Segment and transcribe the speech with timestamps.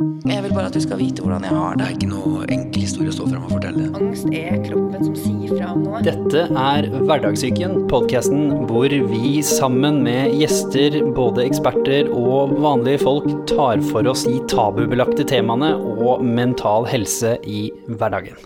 [0.00, 1.86] Jeg vil bare at du skal vite hvordan jeg har Det det.
[1.86, 3.88] er ikke noe enkel historie å stå frem og fortelle.
[3.98, 6.00] Angst er kroppen som sier fra om noe.
[6.06, 13.82] Dette er Hverdagssyken, podkasten hvor vi sammen med gjester, både eksperter og vanlige folk, tar
[13.90, 18.38] for oss de tabubelagte temaene og mental helse i hverdagen.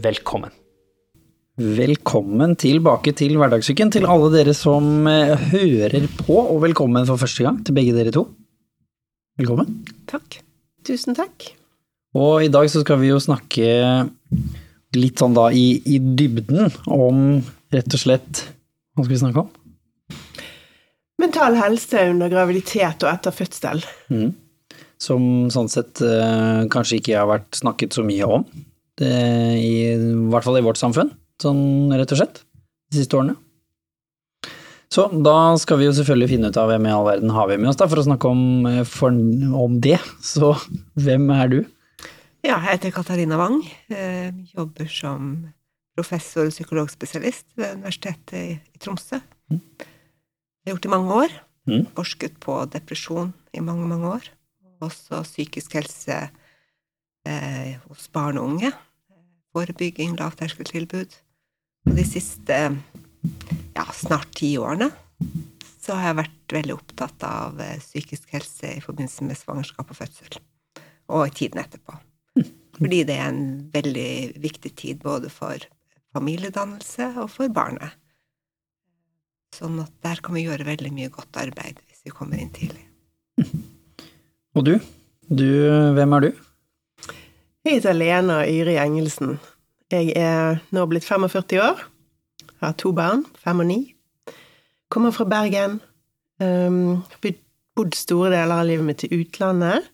[0.00, 0.54] Velkommen.
[1.60, 7.44] Velkommen tilbake til Hverdagssyken til alle dere som eh, hører på, og velkommen for første
[7.44, 8.24] gang til begge dere to.
[9.36, 9.82] Velkommen.
[10.08, 10.40] Takk.
[10.86, 11.52] Tusen takk.
[12.18, 13.66] Og i dag så skal vi jo snakke
[14.98, 17.40] litt sånn da i, i dybden om
[17.72, 18.42] rett og slett
[18.92, 19.50] Hva skal vi snakke om?
[21.22, 23.80] Mental helse under graviditet og etter fødsel.
[24.12, 24.32] Mm.
[25.00, 28.44] Som sånn sett eh, kanskje ikke har vært snakket så mye om.
[28.98, 29.12] Det,
[29.56, 32.42] i, I hvert fall i vårt samfunn, sånn rett og slett,
[32.90, 33.38] de siste årene.
[34.92, 37.56] Så da skal vi jo selvfølgelig finne ut av hvem i all verden har vi
[37.56, 39.08] med oss da, for å snakke om, eh, for,
[39.56, 39.96] om det.
[40.20, 40.52] Så
[41.00, 41.58] hvem er du?
[42.44, 43.62] Ja, jeg heter Katarina Wang.
[43.88, 45.32] eh, Jobber som
[45.96, 49.20] professor og psykologspesialist ved Universitetet i Tromsø.
[49.48, 51.40] Det har jeg gjort i mange år.
[51.70, 51.86] Mm.
[51.96, 54.30] Forsket på depresjon i mange, mange år.
[54.82, 56.18] Også psykisk helse
[57.24, 58.72] eh, hos barn og unge.
[59.56, 61.16] Forebygging, lavterskeltilbud.
[61.86, 62.58] Og de siste
[63.74, 64.90] ja, snart ti årene
[65.82, 69.98] så har jeg vært veldig opptatt av eh, psykisk helse i forbindelse med svangerskap og
[69.98, 70.38] fødsel.
[71.12, 71.96] Og i tiden etterpå.
[72.78, 74.12] Fordi det er en veldig
[74.42, 75.66] viktig tid både for
[76.14, 77.98] familiedannelse og for barnet.
[79.52, 82.86] Sånn at der kan vi gjøre veldig mye godt arbeid hvis vi kommer inn tidlig.
[84.56, 84.74] Og du?
[85.28, 85.48] Du,
[85.96, 86.30] hvem er du?
[87.62, 89.36] Jeg heter Lena Yri Engelsen.
[89.92, 91.84] Jeg er nå blitt 45 år.
[92.62, 93.80] Har to barn, fem og ni.
[94.90, 95.80] Kommer fra Bergen.
[96.38, 97.02] Um,
[97.74, 99.88] bodd store deler av livet mitt i utlandet.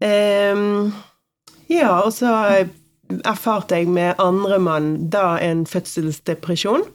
[0.00, 0.94] Um,
[1.68, 2.30] ja, og så
[3.26, 6.86] erfarte jeg med andremann da en fødselsdepresjon.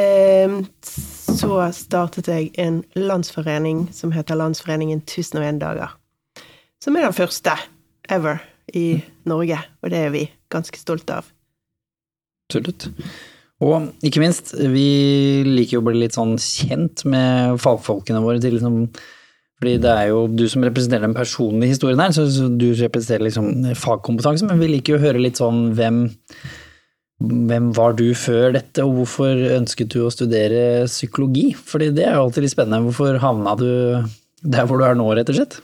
[0.00, 5.92] Um, så startet jeg en landsforening som heter Landsforeningen 1001 dager.
[6.80, 7.58] Som er den første
[8.08, 8.40] ever
[8.72, 11.28] i Norge, og det er vi ganske stolte av.
[12.48, 12.88] Absolutt.
[13.60, 18.56] Og ikke minst, vi liker jo å bli litt sånn kjent med fagfolkene våre til
[18.56, 18.84] liksom
[19.60, 23.74] fordi det er jo du som representerer den personlige historien her, så du representerer liksom
[23.76, 26.06] fagkompetanse, men vi liker jo å høre litt sånn hvem
[27.20, 31.50] hvem var du før dette, og hvorfor ønsket du å studere psykologi?
[31.52, 32.80] Fordi det er jo alltid litt spennende.
[32.86, 33.68] Hvorfor havna du
[34.40, 35.58] der hvor du er nå, rett og slett?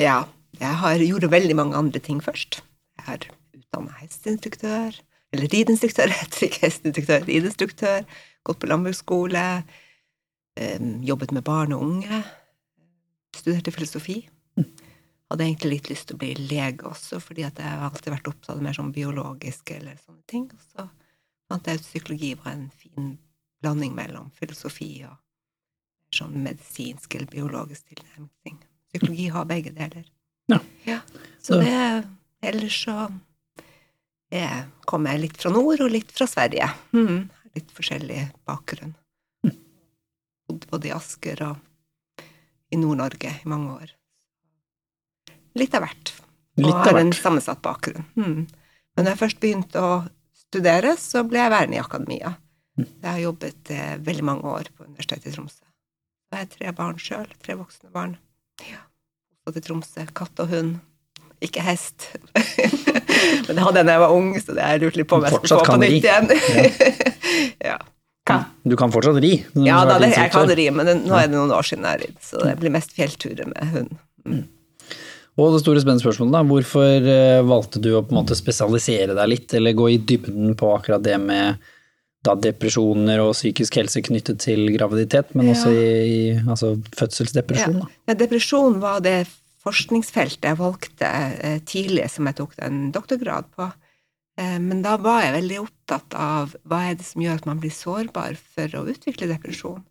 [0.00, 0.22] Ja,
[0.56, 2.62] jeg har gjort veldig mange andre ting først.
[2.96, 4.96] Jeg har utdanna hesteinstruktør,
[5.32, 8.04] eller rideinstruktør, heter ikke hesteinstruktør, rideinstruktør,
[8.46, 9.44] gått på landbruksskole,
[11.06, 12.22] jobbet med barn og unge,
[13.36, 14.18] studerte filosofi.
[15.30, 18.56] Hadde egentlig litt lyst til å bli lege også, fordi jeg har alltid vært opptatt
[18.56, 20.48] av mer sånn biologiske eller sånne ting.
[20.50, 20.88] Og så
[21.50, 23.12] fant jeg ut psykologi var en fin
[23.62, 25.14] blanding mellom filosofi og
[26.16, 28.58] sånn medisinsk eller biologisk tilnærming.
[28.90, 30.08] Psykologi har begge deler.
[30.50, 30.98] Ja.
[31.38, 32.08] Så Så- det
[32.42, 33.12] Ellers så
[34.30, 36.68] jeg kommer litt fra nord og litt fra Sverige.
[36.94, 37.28] Mm.
[37.56, 38.94] Litt forskjellig bakgrunn.
[40.50, 42.24] Bodd både i Asker og
[42.70, 43.92] i Nord-Norge i mange år.
[45.58, 46.12] Litt av hvert.
[46.60, 48.06] Litt og har en sammensatt bakgrunn.
[48.14, 48.46] Mm.
[48.94, 49.92] Men da jeg først begynte å
[50.36, 52.34] studere, så ble jeg værende i akademia.
[52.78, 52.86] Mm.
[52.86, 55.66] Jeg har jobbet eh, veldig mange år på Universitetet i Tromsø.
[56.30, 58.14] Jeg har tre barn sjøl, tre voksne barn.
[58.68, 58.84] Ja.
[59.46, 60.06] Både i Tromsø.
[60.14, 60.78] Katt og hund.
[61.40, 62.10] Ikke hest.
[63.46, 65.16] Men det hadde jeg da jeg var ung, så det har jeg lurt litt på
[65.18, 66.30] om jeg skulle få på nytt igjen.
[67.70, 67.78] ja.
[68.30, 68.36] Hva?
[68.68, 69.32] Du kan fortsatt ri.
[69.64, 71.96] Ja da, det, jeg kan ri, men det, nå er det noen år siden jeg
[71.96, 74.44] har ridd, så det blir mest fjellturer med hund.
[75.40, 76.42] Og det store spennende spørsmålet, da.
[76.46, 80.52] Hvorfor eh, valgte du å på en måte spesialisere deg litt, eller gå i dybden
[80.60, 81.62] på akkurat det med
[82.26, 85.54] da depresjoner og psykisk helse knyttet til graviditet, men Ja.
[85.56, 87.88] også i, i altså fødselsdepresjon, da.
[88.12, 89.22] Ja, depresjon var det
[89.64, 91.10] forskningsfeltet jeg valgte
[91.44, 93.68] eh, tidlig, som jeg tok en doktorgrad på.
[94.40, 97.62] Eh, Men da var jeg veldig opptatt av hva er det som gjør at man
[97.62, 99.82] blir sårbar for å utvikle depresjon.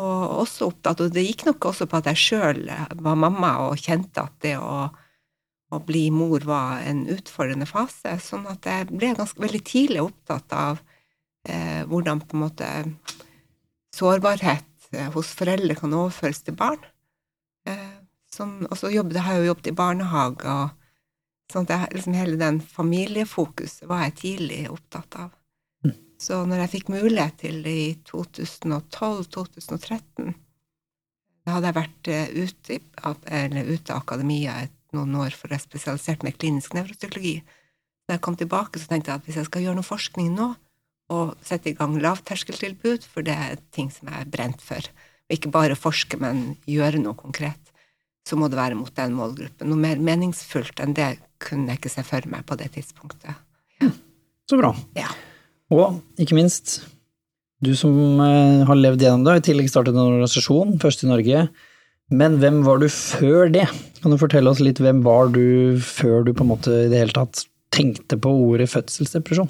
[0.00, 2.62] Og også opptatt, og det gikk nok også på at jeg sjøl
[3.04, 8.16] var mamma og kjente at det å, å bli mor var en utfordrende fase.
[8.24, 10.80] Sånn at jeg ble ganske veldig tidlig opptatt av
[11.48, 12.70] eh, hvordan på en måte
[13.92, 16.80] sårbarhet eh, hos foreldre kan overføres til barn.
[18.32, 20.68] Som, og så jobbet, har jeg jo jobbet i barnehage, og
[21.52, 25.30] sånn at liksom hele den familiefokuset var jeg tidlig opptatt av.
[26.22, 30.34] Så når jeg fikk mulighet til det i 2012-2013,
[31.42, 35.64] Da hadde jeg vært eh, ute, av, ute av akademia noen år for å være
[35.64, 37.42] spesialisert med klinisk nevropsykologi.
[38.06, 40.54] Da jeg kom tilbake, så tenkte jeg at hvis jeg skal gjøre noe forskning nå,
[41.10, 45.34] og sette i gang lavterskeltilbud, for det er ting som jeg er brent for, og
[45.34, 47.71] ikke bare forske, men gjøre noe konkret,
[48.28, 49.68] så må det være mot den målgruppen.
[49.70, 53.34] Noe mer meningsfullt enn det kunne jeg ikke se for meg på det tidspunktet.
[53.82, 53.90] Ja.
[54.50, 54.72] Så bra.
[54.98, 55.10] Ja.
[55.72, 56.82] Og ikke minst,
[57.64, 61.10] du som eh, har levd gjennom det, og i tillegg startet en organisasjon, først i
[61.10, 61.46] Norge.
[62.12, 63.64] Men hvem var du før det?
[64.02, 67.00] Kan du fortelle oss litt hvem var du før du på en måte i det
[67.00, 69.48] hele tatt tenkte på ordet fødselsdepresjon?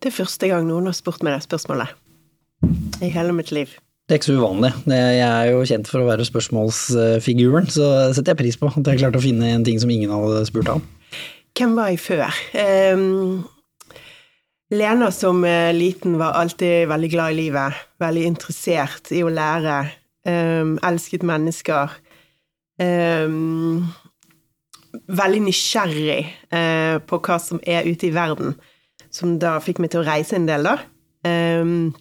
[0.00, 1.92] Det er første gang noen har spurt meg det spørsmålet
[3.04, 3.74] i hele mitt liv.
[4.04, 4.70] Det er ikke så uvanlig.
[4.92, 9.00] Jeg er jo kjent for å være spørsmålsfiguren, så setter jeg pris på at jeg
[9.00, 10.84] klarte å finne en ting som ingen hadde spurt om.
[11.56, 12.40] Hvem var jeg før?
[12.52, 13.46] Um,
[14.74, 15.40] Lena som
[15.76, 19.80] liten var alltid veldig glad i livet, veldig interessert i å lære,
[20.28, 21.96] um, elsket mennesker.
[22.80, 23.84] Um,
[25.08, 26.22] veldig nysgjerrig
[26.52, 28.56] uh, på hva som er ute i verden,
[29.14, 30.76] som da fikk meg til å reise en del, da.
[31.24, 31.94] Um,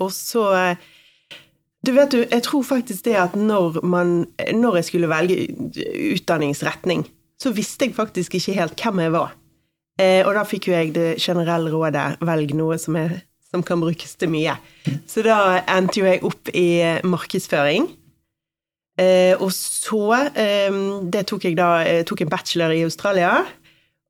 [0.00, 0.74] og så
[1.84, 5.48] Du vet du, jeg tror faktisk det at når man Når jeg skulle velge
[6.14, 7.04] utdanningsretning,
[7.40, 9.34] så visste jeg faktisk ikke helt hvem jeg var.
[10.00, 13.20] Eh, og da fikk jo jeg det generelle rådet velg noe som, er,
[13.50, 14.56] som kan brukes til mye.
[15.10, 17.86] Så da endte jo jeg opp i markedsføring.
[18.98, 20.74] Eh, og så eh,
[21.10, 23.44] Det tok jeg da jeg tok en bachelor i Australia.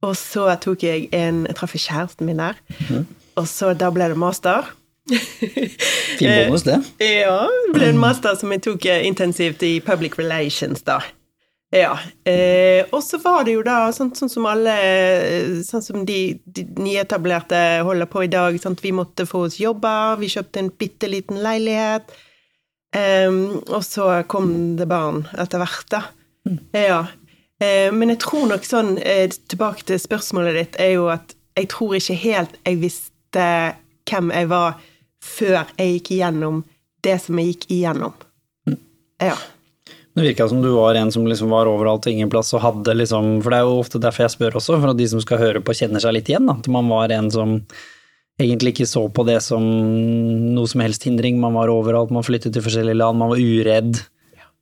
[0.04, 2.56] Og så tok jeg en Jeg traff kjæresten min der.
[2.88, 3.06] Mm.
[3.40, 4.68] Og så da ble det master.
[6.18, 6.78] Fin bonus, det.
[6.98, 7.42] ja.
[7.66, 11.00] Det ble en master som jeg tok eh, intensivt i public relations, da.
[11.74, 11.96] Ja.
[12.24, 14.74] Eh, og så var det jo da sånn, sånn som alle
[15.66, 18.56] Sånn som de, de nyetablerte holder på i dag.
[18.62, 22.14] Sånn vi måtte få oss jobber, vi kjøpte en bitte liten leilighet.
[22.94, 23.28] Eh,
[23.66, 26.04] og så kom det barn etter hvert, da.
[26.48, 26.58] Mm.
[26.78, 27.00] Ja.
[27.62, 31.70] Eh, men jeg tror nok sånn, eh, tilbake til spørsmålet ditt, er jo at jeg
[31.74, 33.46] tror ikke helt jeg visste
[34.10, 34.78] hvem jeg var
[35.24, 36.62] før jeg gikk igjennom
[37.04, 38.14] det som jeg gikk igjennom.
[39.22, 39.36] Ja.
[40.14, 42.94] Det virka som du var en som liksom var overalt og ingen plass og hadde
[42.94, 45.40] liksom For det er jo ofte derfor jeg spør også, for at de som skal
[45.40, 46.46] høre på, kjenner seg litt igjen.
[46.52, 47.56] At man var en som
[48.40, 49.64] egentlig ikke så på det som
[50.54, 51.40] noe som helst hindring.
[51.42, 53.98] Man var overalt, man flyttet til forskjellige land, man var uredd.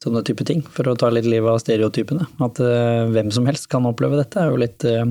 [0.03, 0.65] Sånne type ting.
[0.73, 2.27] For å ta litt livet av stereotypene.
[2.43, 5.05] At uh, hvem som helst kan oppleve dette, er jo litt uh,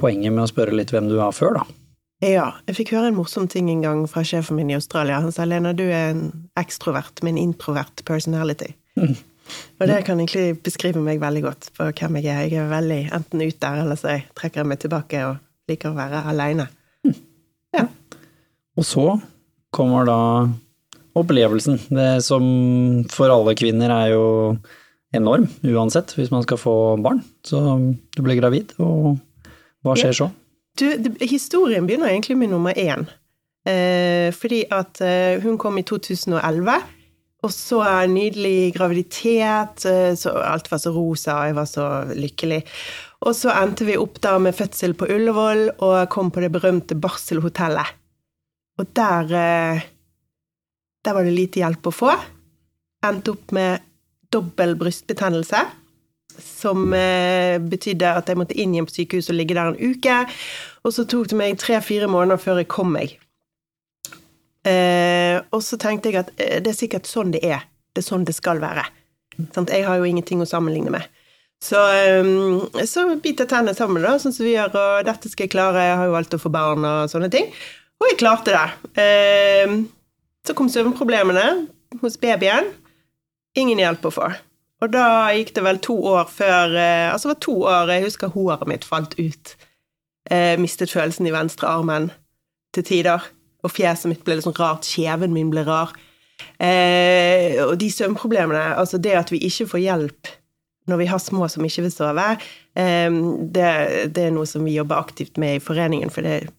[0.00, 1.66] poenget med å spørre litt hvem du var før, da.
[2.24, 5.18] Ja, jeg fikk høre en morsom ting en gang fra sjefen min i Australia.
[5.20, 8.70] Han sa Lena, du er en ekstrovert med en introvert personality.
[8.96, 9.12] Mm.
[9.78, 12.46] Og det kan egentlig beskrive meg veldig godt på hvem jeg er.
[12.48, 15.36] Jeg er veldig enten ut der, eller så trekker jeg meg tilbake og
[15.70, 16.66] liker å være aleine.
[17.04, 17.18] Mm.
[17.76, 17.84] Ja.
[18.80, 19.04] Og så
[19.76, 20.18] kommer da
[21.16, 21.78] opplevelsen.
[21.92, 22.48] Det som
[23.12, 24.24] for alle kvinner er jo
[25.16, 26.74] enorm, uansett, hvis man skal få
[27.04, 27.22] barn.
[27.46, 29.18] Så du blir gravid, og
[29.84, 30.32] hva skjer så?
[30.76, 33.06] Du, historien begynner egentlig med nummer én.
[33.66, 36.76] Eh, fordi at eh, hun kom i 2011,
[37.46, 37.80] og så
[38.10, 42.60] nydelig graviditet, eh, så alt var så rosa, og jeg var så lykkelig.
[43.26, 46.98] Og så endte vi opp da med fødsel på Ullevål, og kom på det berømte
[46.98, 47.96] barselhotellet.
[48.78, 49.84] Og der eh,
[51.06, 52.12] Der var det lite hjelp å få.
[53.06, 53.78] Endte opp med
[54.34, 55.60] dobbel brystbetennelse
[56.42, 60.18] som eh, betydde at jeg måtte inn igjen på sykehus og ligge der en uke.
[60.86, 63.16] Og så tok det meg tre-fire måneder før jeg kom meg.
[64.66, 67.66] Eh, og så tenkte jeg at eh, det er sikkert sånn det er.
[67.94, 68.84] Det er sånn det skal være.
[69.54, 71.06] Sånn, jeg har jo ingenting å sammenligne med.
[71.62, 71.80] Så,
[72.20, 75.86] um, så biter tennene sammen, da, sånn som vi gjør, og dette skal jeg klare,
[75.86, 77.48] jeg har jo valgt å få barn og sånne ting.
[77.96, 78.90] Og jeg klarte det.
[79.00, 79.76] Eh,
[80.46, 81.46] så kom søvnproblemene
[82.02, 82.68] hos babyen.
[83.56, 84.28] Ingen hjelp å få.
[84.84, 88.04] Og da gikk det vel to år før eh, Altså det var to år Jeg
[88.04, 89.54] husker håret mitt falt ut.
[90.30, 92.10] Eh, mistet følelsen i venstre armen
[92.76, 93.24] til tider.
[93.64, 94.88] Og fjeset mitt ble litt sånn rart.
[94.88, 95.94] Kjeven min ble rar.
[96.60, 100.36] Eh, og de søvnproblemene, altså det at vi ikke får hjelp
[100.86, 102.26] når vi har små som ikke vil sove,
[102.78, 103.16] eh,
[103.56, 103.70] det,
[104.14, 106.12] det, er noe som vi jobber aktivt med i foreningen.
[106.14, 106.52] For det,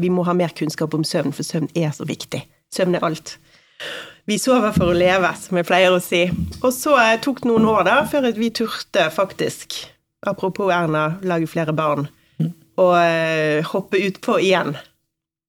[0.00, 2.42] vi må ha mer kunnskap om søvn, for søvn er så viktig.
[2.74, 3.36] Søvn er alt.
[4.24, 6.22] Vi sover for å leve, som jeg pleier å si.
[6.62, 9.76] Og så eh, tok det noen år da, før vi turte faktisk,
[10.24, 12.06] apropos Erna, lage flere barn,
[12.80, 14.72] og eh, hoppe utpå igjen.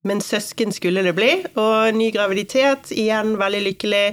[0.06, 4.04] Men søsken skulle det bli, og ny graviditet, igjen veldig lykkelig.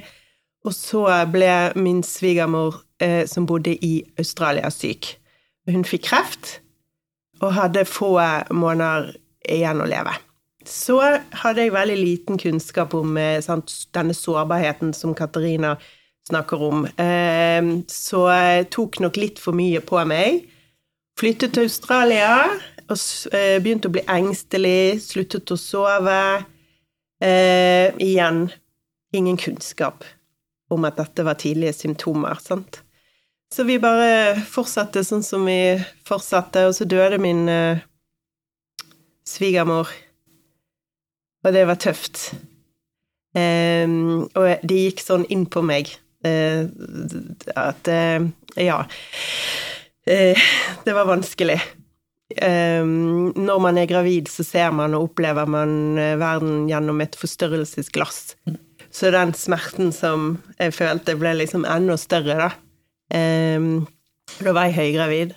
[0.64, 5.18] Og så ble min svigermor, eh, som bodde i Australia, syk.
[5.68, 6.60] Hun fikk kreft
[7.44, 8.16] og hadde få
[8.56, 9.12] måneder
[9.44, 10.16] igjen å leve
[10.70, 11.00] så
[11.44, 15.76] hadde jeg veldig liten kunnskap om eh, sant, denne sårbarheten som Katarina
[16.28, 16.86] snakker om.
[16.86, 20.44] Eh, så jeg tok nok litt for mye på meg.
[21.20, 22.32] Flyttet til Australia
[22.90, 22.98] og
[23.36, 26.20] eh, begynte å bli engstelig, sluttet å sove.
[27.24, 28.48] Eh, igjen
[29.14, 30.04] ingen kunnskap
[30.74, 32.82] om at dette var tidlige symptomer, sant.
[33.54, 35.78] Så vi bare fortsatte sånn som vi
[36.08, 37.46] fortsatte, og så døde min
[39.30, 39.92] svigermor.
[41.44, 42.32] Og det var tøft.
[43.34, 45.90] Um, og det gikk sånn inn på meg
[46.26, 46.70] uh,
[47.58, 48.28] at uh,
[48.62, 48.84] Ja.
[50.06, 50.44] Uh,
[50.86, 51.58] det var vanskelig.
[52.34, 58.36] Um, når man er gravid, så ser man og opplever man verden gjennom et forstørrelsesglass.
[58.94, 62.52] Så den smerten som jeg følte, ble liksom enda større, da.
[63.14, 63.86] Um,
[64.40, 65.34] da var jeg høygravid.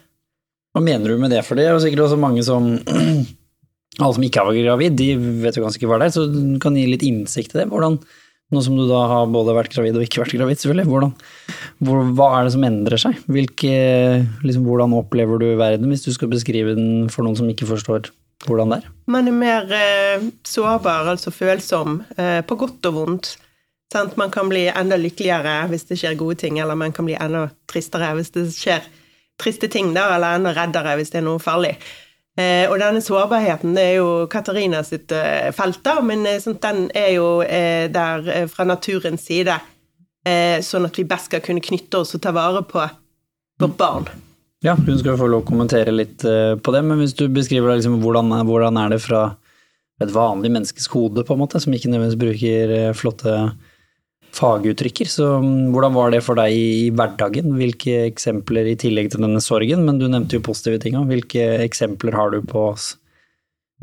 [0.76, 1.40] Hva mener du med det?
[1.46, 2.68] For det er jo sikkert også mange som
[3.96, 5.10] Alle som ikke var gravid, de
[5.42, 7.68] vet jo ganske ikke hva det er, så du kan gi litt innsikt i det.
[7.70, 7.96] Hvordan,
[8.52, 11.14] nå som du da har både vært gravid og ikke vært gravid, selvfølgelig, hvordan,
[11.86, 13.24] hvor, hva er det som endrer seg?
[13.32, 13.72] Hvilke,
[14.44, 18.12] liksom, hvordan opplever du verden, hvis du skal beskrive den for noen som ikke forstår
[18.44, 18.92] hvordan det er?
[19.08, 23.32] Man er mer eh, sårbar, altså følsom, eh, på godt og vondt.
[23.92, 24.16] Sant?
[24.20, 27.46] Man kan bli enda lykkeligere hvis det skjer gode ting, eller man kan bli enda
[27.70, 28.84] tristere hvis det skjer
[29.40, 31.76] triste ting, da, eller enda reddere hvis det er noe farlig.
[32.36, 36.90] Eh, og denne sårbarheten det er jo Katarina sitt eh, felt, da, men sånt, den
[36.92, 39.54] er jo eh, der eh, fra naturens side,
[40.28, 42.84] eh, sånn at vi best skal kunne knytte oss og ta vare på
[43.62, 44.10] vårt barn.
[44.64, 47.78] Ja, hun skal få lov å kommentere litt på det, men hvis du beskriver da
[47.78, 49.22] liksom, hvordan, hvordan er det fra
[50.02, 53.36] et vanlig menneskes hode, på en måte, som ikke nødvendigvis bruker flotte
[54.36, 57.54] faguttrykker, så mm, hvordan var det for deg i hverdagen?
[57.56, 61.48] Hvilke eksempler, i tillegg til denne sorgen, men du nevnte jo positive ting òg, hvilke
[61.64, 62.68] eksempler har du på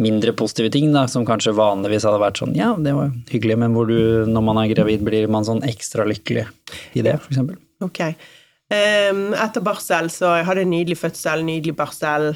[0.02, 3.76] mindre positive ting, da, som kanskje vanligvis hadde vært sånn, ja, det var hyggelig, men
[3.78, 6.48] hvor du, når man er gravid, blir man sånn ekstra lykkelig
[6.98, 7.60] i det, eksempel?
[7.86, 8.02] Ok.
[8.74, 12.32] Um, etter barsel så jeg hadde en nydelig fødsel, nydelig barsel.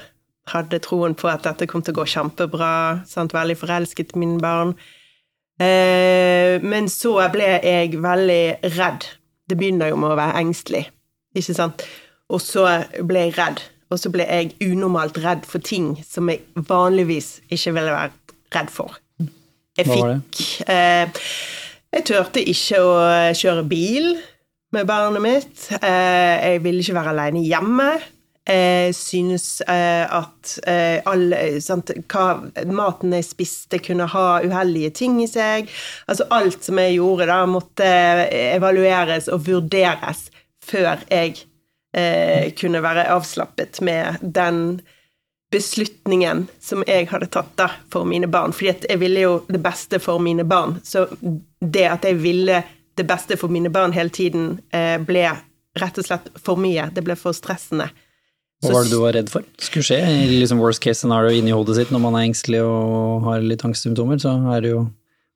[0.51, 2.71] Hadde troen på at dette kom til å gå kjempebra.
[3.09, 3.33] Sant?
[3.35, 4.75] Veldig forelsket i mine barn.
[5.57, 8.43] Eh, men så ble jeg veldig
[8.77, 9.07] redd.
[9.47, 10.83] Det begynner jo med å være engstelig,
[11.37, 11.85] ikke sant?
[12.29, 12.65] Og så
[13.07, 13.63] ble jeg redd.
[13.87, 18.71] Og så ble jeg unormalt redd for ting som jeg vanligvis ikke ville vært redd
[18.73, 18.97] for.
[19.77, 20.41] Jeg fikk
[20.73, 21.27] eh,
[21.93, 22.95] Jeg turte ikke å
[23.37, 24.09] kjøre bil
[24.75, 25.67] med barnet mitt.
[25.79, 27.89] Eh, jeg ville ikke være alene hjemme.
[28.47, 32.27] Jeg synes eh, at eh, all, sant, hva,
[32.71, 35.67] maten jeg spiste, kunne ha uheldige ting i seg.
[36.07, 37.89] Altså alt som jeg gjorde, da, måtte
[38.55, 40.29] evalueres og vurderes
[40.63, 41.35] før jeg
[41.97, 44.79] eh, kunne være avslappet med den
[45.51, 48.55] beslutningen som jeg hadde tatt da for mine barn.
[48.55, 50.79] Fordi jeg ville jo det beste for mine barn.
[50.83, 51.07] Så
[51.59, 52.63] det at jeg ville
[52.97, 55.29] det beste for mine barn hele tiden, eh, ble
[55.77, 56.89] rett og slett for mye.
[56.93, 57.91] Det ble for stressende.
[58.63, 59.99] Hva var det du var redd for skulle skje?
[60.01, 63.65] I liksom worst case scenario inni hodet sitt når man er engstelig og har litt
[63.67, 64.87] angstsymptomer, så er det jo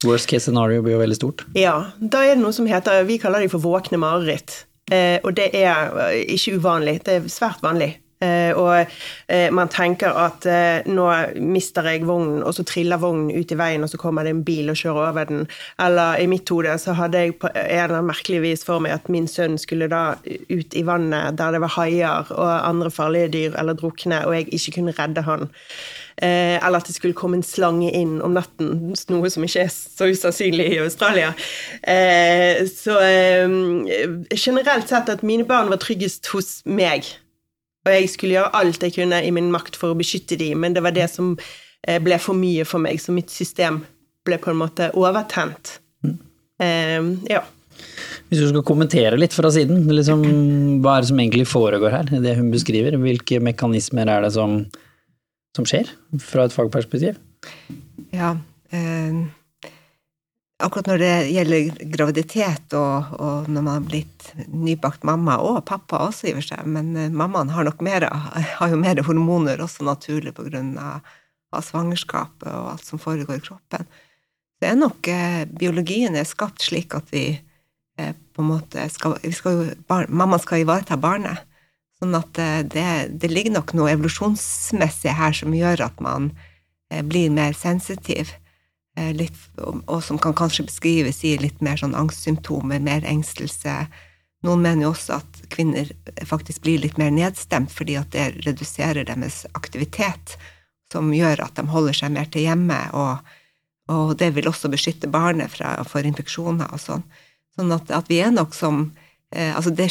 [0.01, 1.43] Worst case scenario blir jo veldig stort.
[1.53, 4.63] Ja, da er det noe som heter Vi kaller det for våkne mareritt.
[4.91, 7.93] Eh, og det er eh, ikke uvanlig, det er svært vanlig.
[8.21, 8.85] Eh, og
[9.33, 11.07] eh, man tenker at eh, nå
[11.41, 14.43] mister jeg vognen, og så triller vognen ut i veien, og så kommer det en
[14.45, 15.47] bil og kjører over den.
[15.81, 18.93] Eller i mitt hode så hadde jeg på en eller annen merkelig vis for meg
[18.99, 23.31] at min sønn skulle da ut i vannet der det var haier og andre farlige
[23.33, 25.49] dyr, eller drukne, og jeg ikke kunne redde han.
[26.21, 30.05] Eller at det skulle komme en slange inn om natten, noe som ikke er så
[30.11, 31.31] usannsynlig i Australia.
[32.69, 32.99] Så
[34.37, 37.09] generelt sett at mine barn var tryggest hos meg.
[37.81, 40.75] Og jeg skulle gjøre alt jeg kunne i min makt for å beskytte dem, men
[40.75, 43.81] det var det som eh, ble for mye for meg, så mitt system
[44.27, 45.79] ble på en måte overtent.
[46.61, 47.41] Eh, ja.
[48.29, 50.21] Hvis du skal kommentere litt fra siden, liksom,
[50.83, 52.95] hva er det som egentlig foregår her, det hun beskriver?
[53.01, 54.59] Hvilke mekanismer er det som,
[55.57, 55.89] som skjer,
[56.21, 57.17] fra et fagperspektiv?
[58.13, 58.35] Ja.
[58.71, 59.25] Eh,
[60.63, 66.03] akkurat når det gjelder graviditet, og, og når man har blitt nybakt mamma, og pappa
[66.07, 70.35] også i seg, men eh, mammaen har nok mer, har jo mer hormoner også naturlig
[70.37, 71.01] på grunn av,
[71.51, 73.87] svangerskapet og alt som foregår i kroppen.
[74.61, 77.25] Det er nok eh, Biologien er skapt slik at vi
[77.99, 81.43] eh, på en måte skal, skal bar, Mamma skal ivareta barnet.
[81.99, 82.85] Sånn at eh, det,
[83.19, 86.31] det ligger nok noe evolusjonsmessig her som gjør at man
[86.89, 88.31] eh, blir mer sensitiv.
[89.01, 93.85] Eh, litt, og, som kan kanskje beskrives i litt mer sånn angstsymptomer, mer engstelse.
[94.45, 95.89] Noen mener jo også at kvinner
[96.27, 100.35] faktisk blir litt mer nedstemt fordi at det reduserer deres aktivitet,
[100.91, 103.21] som gjør at de holder seg mer til hjemme, og,
[103.93, 107.05] og det vil også beskytte barnet fra, for infeksjoner og sånn.
[107.55, 108.83] Sånn at, at vi er nok som
[109.31, 109.87] eh, altså det,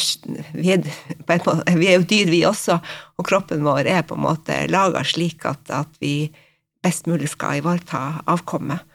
[0.53, 0.85] vi, er,
[1.81, 2.77] vi er jo dyr, vi også,
[3.17, 6.29] og kroppen vår er på en måte laga slik at, at, vi
[6.81, 8.90] best mulig skal ivareta avkommet.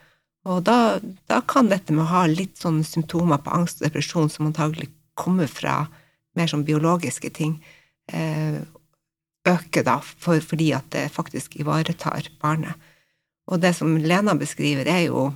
[0.47, 4.31] Og da, da, kan dette med å ha litt sånne symptomer på angst og depresjon
[4.31, 4.89] som antagelig
[5.19, 5.81] kommer fra
[6.37, 7.57] mer sånn biologiske ting,
[8.13, 8.61] eh,
[9.47, 12.77] øke da, for, fordi at det faktisk ivaretar barnet.
[13.47, 15.29] Og det som Lena beskriver, er jo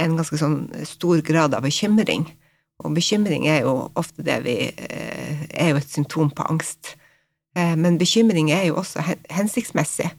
[0.00, 2.24] en ganske sånn stor grad av bekymring.
[2.82, 6.94] Og bekymring er jo ofte det vi eh, er jo et symptom på angst.
[7.58, 10.10] Eh, men bekymring er jo også hensiktsmessig.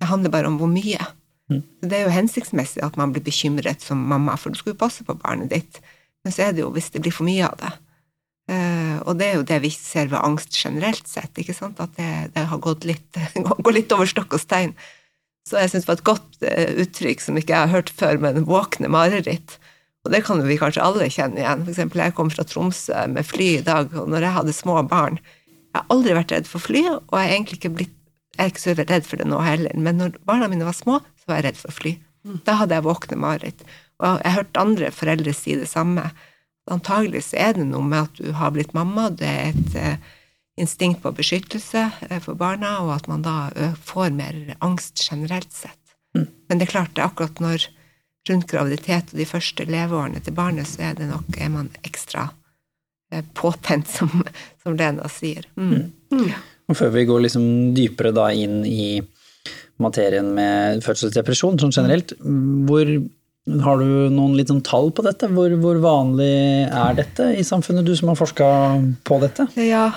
[0.00, 1.00] Det handler bare om hvor mye.
[1.50, 1.62] Mm.
[1.82, 5.06] Det er jo hensiktsmessig at man blir bekymret som mamma, for du skal jo passe
[5.06, 5.80] på barnet ditt.
[6.24, 7.72] Men så er det jo hvis det blir for mye av det.
[8.50, 11.80] Eh, og det er jo det vi ser ved angst generelt sett, ikke sant?
[11.82, 13.20] at det, det har gått litt,
[13.64, 14.76] går litt over stokk og stein.
[15.48, 16.48] Så jeg syns det var et godt
[16.84, 19.56] uttrykk som ikke jeg har hørt før, men våkne mareritt.
[20.04, 21.64] Og det kan vi kanskje alle kjenne igjen.
[21.64, 24.80] For eksempel, jeg kom fra Tromsø med fly i dag, og når jeg hadde små
[24.88, 25.20] barn
[25.70, 27.96] Jeg har aldri vært redd for fly, og jeg er egentlig ikke blitt
[28.40, 30.94] jeg er ikke så redd for det nå heller, men når barna mine var små,
[31.19, 31.94] så var jeg redd for fly.
[32.44, 33.64] Da hadde jeg våkne mareritt.
[34.00, 36.10] Og jeg har hørt andre foreldre si det samme.
[36.70, 40.10] Antagelig så er det noe med at du har blitt mamma, det er et eh,
[40.60, 45.78] instinkt på beskyttelse eh, for barna, og at man da får mer angst generelt sett.
[46.16, 46.28] Mm.
[46.48, 47.70] Men det er klart, det er akkurat når
[48.28, 52.28] rundt graviditet og de første leveårene til barnet, så er, det nok, er man ekstra
[53.12, 54.22] eh, påtent, som,
[54.62, 55.48] som Lena sier.
[55.56, 55.72] Mm.
[55.72, 55.90] Mm.
[56.20, 56.32] mm.
[56.70, 57.44] Og før vi går liksom
[57.74, 59.00] dypere da inn i
[59.82, 62.14] materien med fødselsdepresjon sånn generelt,
[62.68, 62.92] hvor
[63.64, 65.30] har du noen litt sånn tall på dette?
[65.32, 68.46] Hvor, hvor vanlig er dette i samfunnet, du som har forska
[69.08, 69.48] på dette?
[69.58, 69.88] Ja,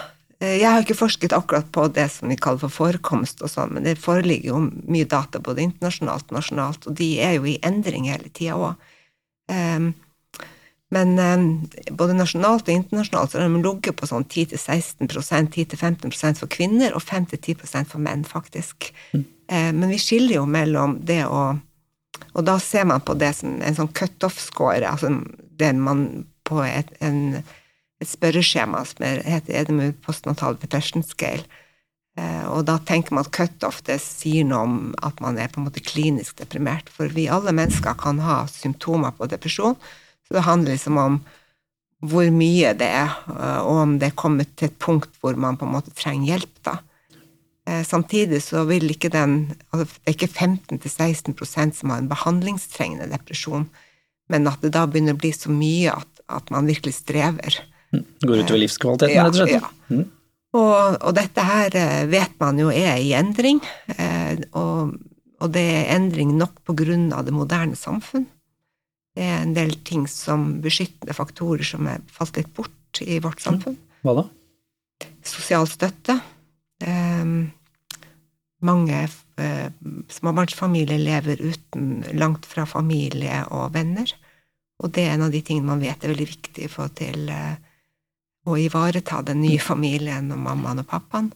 [0.44, 3.76] Eh, jeg har ikke forsket akkurat på det som vi kaller for forekomst og sånn,
[3.76, 4.62] men det foreligger jo
[4.92, 8.90] mye data både internasjonalt og nasjonalt, og de er jo i endring hele tida òg.
[9.52, 9.94] Ehm,
[10.94, 11.48] men ehm,
[11.98, 17.04] både nasjonalt og internasjonalt så har de ligget på sånn 10-16% 10-15% for kvinner og
[17.04, 17.58] 5-10
[17.90, 18.92] for menn, faktisk.
[19.14, 19.26] Mm.
[19.50, 21.54] Ehm, men vi skiller jo mellom det å
[22.38, 25.10] Og da ser man på det som en sånn cutoff-score, altså
[25.58, 27.44] det man på et, en
[28.04, 31.46] et spørreskjema som heter EDMU Postnatal Depression Scale.
[32.20, 35.62] Eh, og da tenker man at cutoff det sier noe om at man er på
[35.62, 36.92] en måte klinisk deprimert.
[36.94, 39.78] For vi alle mennesker kan ha symptomer på depresjon.
[40.28, 41.22] Så det handler liksom om
[42.04, 45.60] hvor mye det er, eh, og om det er kommet til et punkt hvor man
[45.60, 46.56] på en måte trenger hjelp.
[46.68, 46.78] da.
[47.68, 53.08] Eh, samtidig så vil ikke den altså Det er ikke 15-16% som har en behandlingstrengende
[53.12, 53.70] depresjon,
[54.30, 57.62] men at det da begynner å bli så mye at, at man virkelig strever.
[57.94, 59.64] Går utover livskvaliteten, ja, rett og slett?
[59.64, 59.96] Ja.
[59.96, 60.12] Mm.
[60.54, 63.62] Og, og, dette her eh, vet man jo er i endring,
[63.96, 64.94] eh, og,
[65.40, 68.28] og, det er endring nok på grunn av det moderne samfunn.
[69.14, 73.42] Det er en del ting som beskyttende faktorer som er falt litt bort i vårt
[73.42, 73.46] mm.
[73.46, 73.78] samfunn.
[74.04, 74.24] Hva da?
[75.28, 76.18] Sosial støtte.
[76.84, 77.36] Eh,
[78.64, 79.04] mange
[79.38, 79.70] eh,
[80.10, 84.10] småbarnsfamilier lever uten, langt fra familie og venner.
[84.84, 87.56] Og det er en av de tingene man vet er veldig viktig for til eh,
[88.44, 91.32] å ivareta den nye familien og mammaen og pappaen.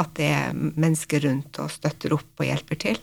[0.00, 3.02] At det er mennesker rundt og støtter opp og hjelper til.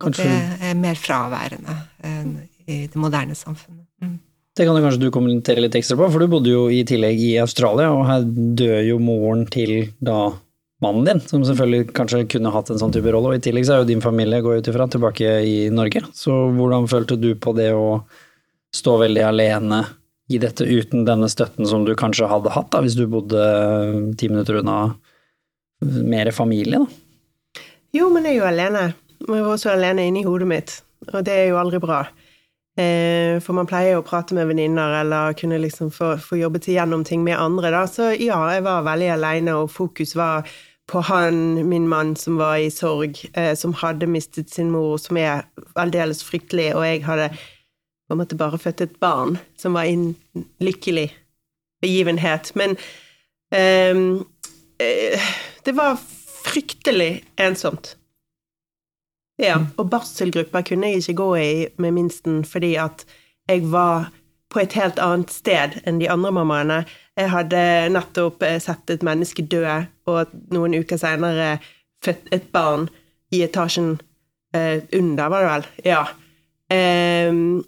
[0.00, 0.26] Og kanskje...
[0.30, 1.76] det er mer fraværende
[2.08, 2.36] enn
[2.72, 3.86] i det moderne samfunnet.
[4.02, 4.18] Mm.
[4.52, 7.20] Det kan du kanskje du kommentere litt ekstra på, for du bodde jo i tillegg
[7.24, 8.26] i Australia, og her
[8.58, 10.34] dør jo moren til da
[10.82, 13.76] mannen din, som selvfølgelig kanskje kunne hatt en sånn type rolle, og i tillegg så
[13.76, 16.02] er jo din familie, går ut ifra, tilbake i Norge.
[16.16, 18.02] Så hvordan følte du på det å
[18.76, 19.82] stå veldig alene
[20.32, 23.46] i dette uten denne støtten som du kanskje hadde hatt da, hvis du bodde
[24.20, 24.78] ti minutter unna
[25.80, 26.82] mer familie?
[26.82, 27.62] da?
[27.92, 28.84] Jo, men jeg er jo alene.
[29.22, 30.76] Jeg er også alene inni hodet mitt,
[31.12, 32.04] og det er jo aldri bra.
[32.72, 36.70] Eh, for man pleier jo å prate med venninner eller kunne liksom få, få jobbet
[36.72, 37.82] igjennom ting med andre, da.
[37.88, 40.48] Så ja, jeg var veldig alene, og fokus var
[40.88, 45.20] på han, min mann, som var i sorg, eh, som hadde mistet sin mor, som
[45.20, 45.44] er
[45.78, 50.10] aldeles fryktelig, og jeg hadde på en måte bare født et barn som var en
[50.60, 51.10] lykkelig
[51.82, 52.50] begivenhet.
[52.58, 52.76] Men
[53.54, 54.26] um,
[55.64, 56.00] det var
[56.42, 57.94] fryktelig ensomt.
[59.42, 59.68] Ja, mm.
[59.76, 61.52] og barselgrupper kunne jeg ikke gå i
[61.82, 63.02] med minsten fordi at
[63.50, 64.12] jeg var
[64.52, 66.82] på et helt annet sted enn de andre mammaene.
[67.18, 69.64] Jeg hadde nettopp eh, sett et menneske dø,
[70.08, 71.56] og noen uker seinere
[72.04, 72.88] født et barn
[73.32, 73.96] i etasjen
[74.54, 75.66] eh, under, var det vel.
[75.88, 76.02] Ja.
[76.72, 77.62] Um,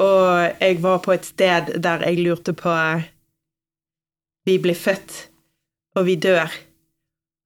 [0.00, 2.72] og jeg var på et sted der jeg lurte på
[4.44, 5.28] Vi blir født,
[5.96, 6.52] og vi dør.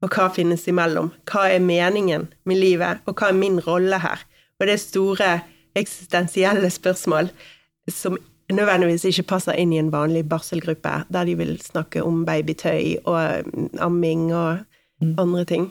[0.04, 1.10] Og hva finnes imellom?
[1.26, 4.22] Hva er meningen med livet, og hva er min rolle her?
[4.58, 5.30] Og det er store
[5.78, 7.30] eksistensielle spørsmål
[7.90, 8.18] som
[8.52, 13.48] nødvendigvis ikke passer inn i en vanlig barselgruppe, der de vil snakke om babytøy og
[13.48, 14.64] mm, amming og
[15.20, 15.68] andre ting.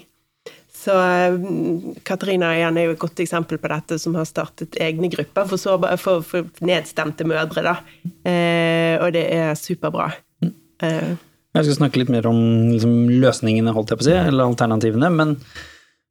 [0.77, 5.09] Så mm, Katarina igjen er jo et godt eksempel på dette, som har startet egne
[5.13, 7.75] grupper for, sårbare, for, for nedstemte mødre, da.
[8.29, 10.11] Eh, og det er superbra.
[10.85, 11.15] Eh,
[11.57, 12.37] Jeg skal snakke litt mer om
[12.69, 15.09] liksom, løsningene, holdt jeg på å si, eller alternativene.
[15.09, 15.33] Men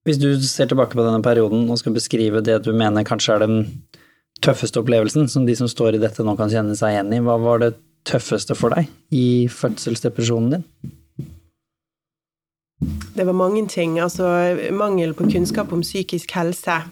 [0.07, 3.45] hvis du ser tilbake på denne perioden og skal beskrive det du mener kanskje er
[3.45, 3.61] den
[4.43, 7.39] tøffeste opplevelsen, som de som står i dette nå kan kjenne seg igjen i, hva
[7.39, 10.67] var det tøffeste for deg i fødselsdepresjonen din?
[13.17, 13.97] Det var mange ting.
[14.03, 14.27] Altså,
[14.75, 16.83] mangel på kunnskap om psykisk helse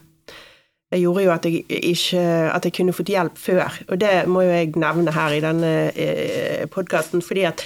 [0.95, 2.21] det gjorde jo at jeg ikke
[2.55, 3.81] at jeg kunne fått hjelp før.
[3.90, 7.64] Og det må jo jeg nevne her i denne eh, podkasten, fordi at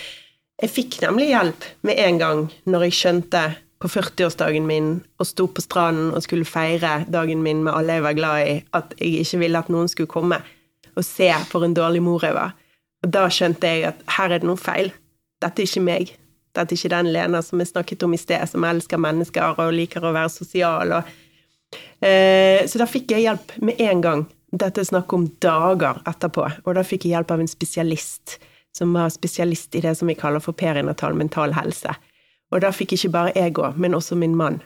[0.58, 3.42] jeg fikk nemlig hjelp med en gang når jeg skjønte
[3.78, 4.88] på 40-årsdagen min
[5.22, 8.56] og sto på stranden og skulle feire dagen min med alle jeg var glad i,
[8.74, 10.40] at jeg ikke ville at noen skulle komme
[10.98, 12.56] og se for en dårlig mor jeg var.
[13.04, 14.90] Og da skjønte jeg at her er det noe feil.
[15.38, 16.10] Dette er ikke meg.
[16.56, 19.76] Dette er ikke den Lena som jeg snakket om i sted, som elsker mennesker og
[19.76, 20.96] liker å være sosial.
[20.98, 21.12] Og,
[22.02, 24.26] eh, så da fikk jeg hjelp med en gang.
[24.50, 26.48] Dette er snakk om dager etterpå.
[26.64, 28.40] Og da fikk jeg hjelp av en spesialist,
[28.78, 31.94] som var spesialist i det som vi kaller for perinatal mental helse.
[32.52, 34.62] Og da fikk ikke bare jeg gå, men også min mann.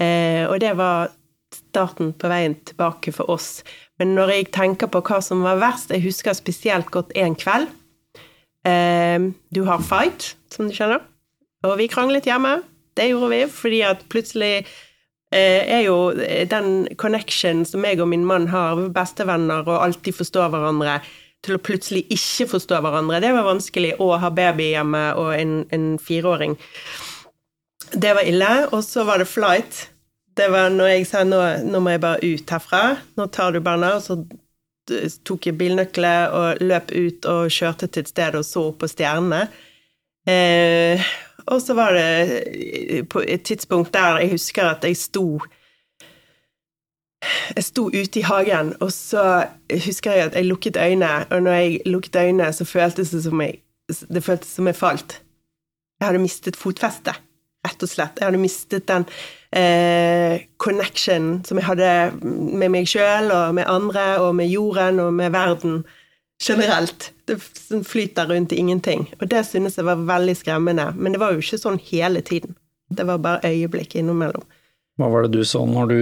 [0.00, 1.12] Eh, og det var
[1.54, 3.62] starten på veien tilbake for oss.
[4.00, 7.68] Men når jeg tenker på hva som var verst Jeg husker spesielt godt en kveld.
[8.66, 11.04] Eh, du har fight, som du skjønner.
[11.64, 12.62] Og vi kranglet hjemme.
[12.96, 14.66] Det gjorde vi fordi at plutselig
[15.34, 16.12] eh, er jo
[16.50, 21.00] den connection som jeg og min mann har, bestevenner og alltid forstår hverandre,
[21.44, 23.20] til å plutselig ikke forstå hverandre.
[23.22, 26.56] Det var vanskelig å ha baby hjemme og en, en fireåring.
[27.92, 28.52] Det var ille.
[28.72, 29.84] Og så var det flight.
[30.34, 32.82] Det var når jeg sa nå, nå må jeg bare ut herfra.
[33.18, 33.94] Nå tar du barna.
[33.98, 34.18] Og så
[35.24, 38.90] tok jeg bilnøkler og løp ut og kjørte til et sted og så opp på
[38.90, 39.46] stjernene.
[40.28, 41.04] Eh,
[41.52, 45.26] og så var det på et tidspunkt der jeg husker at jeg sto
[47.56, 51.60] jeg sto ute i hagen, og så husker jeg at jeg lukket øynene, og når
[51.60, 55.18] jeg lukket øynene, så føltes det som jeg det føltes som jeg falt.
[56.00, 57.18] Jeg hadde mistet fotfestet,
[57.64, 58.20] rett og slett.
[58.20, 59.04] Jeg hadde mistet den
[59.52, 61.90] eh, connection som jeg hadde
[62.24, 65.82] med meg sjøl og med andre og med jorden og med verden
[66.42, 67.12] generelt.
[67.28, 69.06] Det flyter rundt i ingenting.
[69.20, 70.90] Og det synes jeg var veldig skremmende.
[70.96, 72.56] Men det var jo ikke sånn hele tiden.
[72.92, 74.44] Det var bare øyeblikk innimellom.
[75.00, 76.00] Hva var det du så når du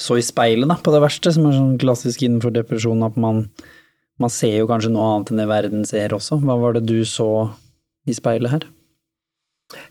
[0.00, 3.44] så i speilet, da, på det verste, som er sånn klassisk innenfor depresjon, at man,
[4.22, 6.40] man ser jo kanskje noe annet enn det verden ser også.
[6.42, 7.28] Hva var det du så
[8.08, 8.66] i speilet her?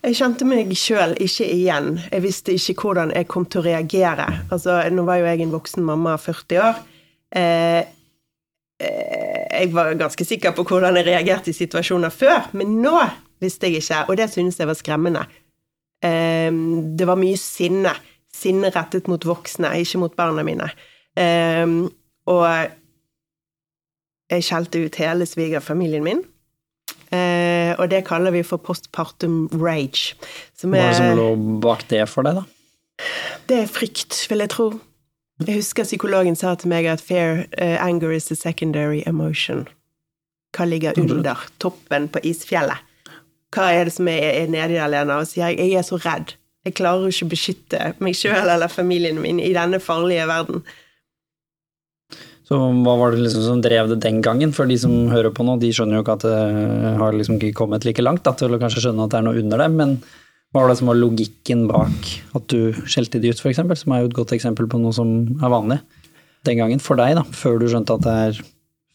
[0.05, 1.95] Jeg kjente meg sjøl ikke igjen.
[2.11, 4.27] Jeg visste ikke hvordan jeg kom til å reagere.
[4.53, 6.83] Altså, nå var jo jeg en voksen mamma, 40 år.
[7.41, 7.81] Eh,
[8.81, 12.95] jeg var ganske sikker på hvordan jeg reagerte i situasjoner før, men nå
[13.41, 15.25] visste jeg ikke, og det synes jeg var skremmende.
[16.01, 17.91] Det var mye sinne.
[18.36, 20.70] Sinne rettet mot voksne, ikke mot barna mine.
[22.32, 22.46] Og
[24.32, 26.24] jeg skjelte ut hele svigerfamilien min.
[27.12, 30.15] Og det kaller vi for postpartum rage.
[30.63, 31.28] Hva er det som lå
[31.63, 32.46] bak det for deg, da?
[33.50, 34.70] Det er frykt, vil jeg tro.
[35.48, 39.67] Jeg husker psykologen sa til meg at fair uh, anger is a secondary emotion.
[40.56, 42.78] Hva ligger under toppen på isfjellet?
[43.52, 45.17] Hva er det som er, er nedi der, Lena?
[45.20, 46.36] Og sier jeg jeg er så redd.
[46.67, 50.62] Jeg klarer ikke å beskytte meg sjøl eller familien min i denne farlige verden.
[52.45, 54.52] Så hva var det liksom som drev det den gangen?
[54.54, 57.56] For de som hører på nå, de skjønner jo ikke at det har liksom ikke
[57.62, 59.69] kommet like langt da, til å kanskje skjønne at det er noe under det.
[59.74, 59.95] Men
[60.52, 64.04] hva var det som var logikken bak at du skjelte de ut, f.eks., som er
[64.04, 65.80] jo et godt eksempel på noe som er vanlig
[66.43, 68.43] den gangen for deg, da, før du skjønte at det er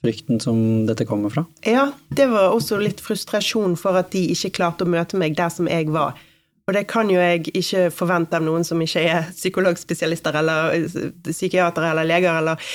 [0.04, 1.46] frykten som dette kommer fra?
[1.64, 5.48] Ja, det var også litt frustrasjon for at de ikke klarte å møte meg der
[5.54, 6.18] som jeg var.
[6.66, 10.88] Og det kan jo jeg ikke forvente av noen som ikke er psykologspesialister eller
[11.28, 12.72] psykiatere eller leger eller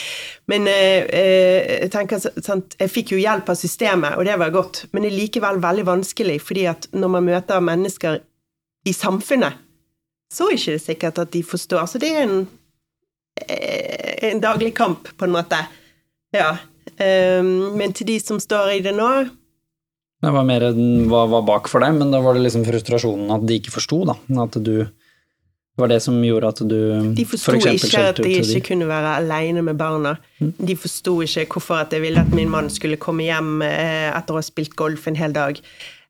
[0.47, 1.10] Men eh,
[1.84, 5.12] jeg tenker sant, Jeg fikk jo hjelp av systemet, og det var godt, men det
[5.12, 8.21] er likevel veldig vanskelig, fordi at når man møter mennesker
[8.88, 9.60] i samfunnet,
[10.32, 11.86] så er det ikke sikkert at de forstår.
[11.86, 12.47] Så det er en,
[14.32, 15.60] en daglig kamp, på en måte.
[16.34, 16.56] Ja.
[16.97, 19.12] Men til de som står i det nå
[20.21, 23.45] Det var mer den var bak for deg, men da var det liksom frustrasjonen at
[23.47, 24.17] de ikke forsto, da.
[24.43, 24.86] At du
[25.71, 28.62] det var det som gjorde at du De forsto ikke at de ikke de.
[28.65, 30.17] kunne være aleine med barna.
[30.41, 30.51] Mm.
[30.67, 34.41] De forsto ikke hvorfor at jeg ville at min mann skulle komme hjem etter å
[34.41, 35.62] ha spilt golf en hel dag.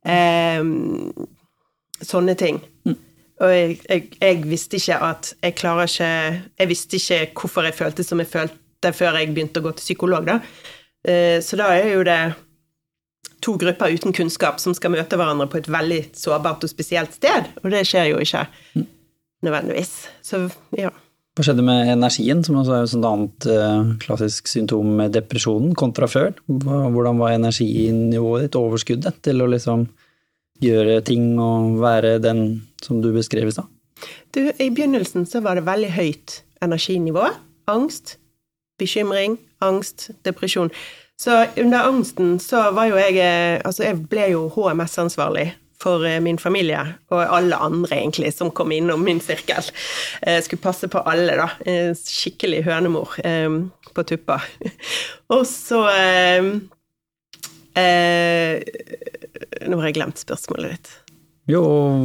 [0.02, 0.66] Eh,
[2.02, 2.58] sånne ting.
[2.90, 2.98] Mm.
[3.42, 6.10] Og jeg, jeg, jeg, visste ikke at Jeg klarer ikke
[6.60, 9.86] Jeg visste ikke hvorfor jeg følte som jeg følte før jeg begynte å gå til
[9.92, 10.40] psykolog, da.
[11.06, 12.20] Eh, Så da er jo det
[13.42, 17.50] to grupper uten kunnskap som skal møte hverandre på et veldig sårbart og spesielt sted,
[17.64, 18.46] og det skjer jo ikke
[19.46, 19.96] nødvendigvis.
[20.26, 20.46] Så
[20.78, 20.92] ja.
[21.32, 26.10] Hva skjedde med energien, som også er et annet eh, klassisk symptom med depresjonen, kontra
[26.12, 26.34] før?
[26.48, 29.88] Hvordan var energinivået ditt, overskuddet, til å liksom
[30.62, 33.70] gjøre ting og være den som du beskrev i stad?
[34.36, 37.30] I begynnelsen så var det veldig høyt energinivå.
[37.72, 38.18] Angst,
[38.82, 40.72] bekymring, angst, depresjon.
[41.22, 46.18] Så under angsten så var jo jeg eh, Altså, jeg ble jo HMS-ansvarlig for eh,
[46.22, 46.82] min familie,
[47.14, 49.70] og alle andre egentlig som kom innom min sirkel.
[50.26, 51.48] Jeg skulle passe på alle, da.
[51.66, 53.54] Eh, Skikkelig hønemor eh,
[53.94, 54.40] på tuppa.
[55.36, 56.50] Og så eh,
[57.78, 58.58] eh,
[59.70, 60.94] Nå har jeg glemt spørsmålet ditt.
[61.52, 61.62] Jo,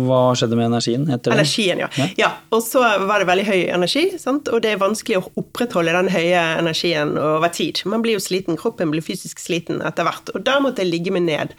[0.09, 1.37] hva skjedde med energien etter det?
[1.39, 1.91] Energien, ja.
[1.99, 2.09] Ja.
[2.19, 2.31] ja.
[2.55, 4.51] Og så var det veldig høy energi, sant?
[4.51, 7.85] og det er vanskelig å opprettholde den høye energien over tid.
[7.89, 11.15] Man blir jo sliten, kroppen blir fysisk sliten etter hvert, og da måtte jeg ligge
[11.15, 11.57] meg ned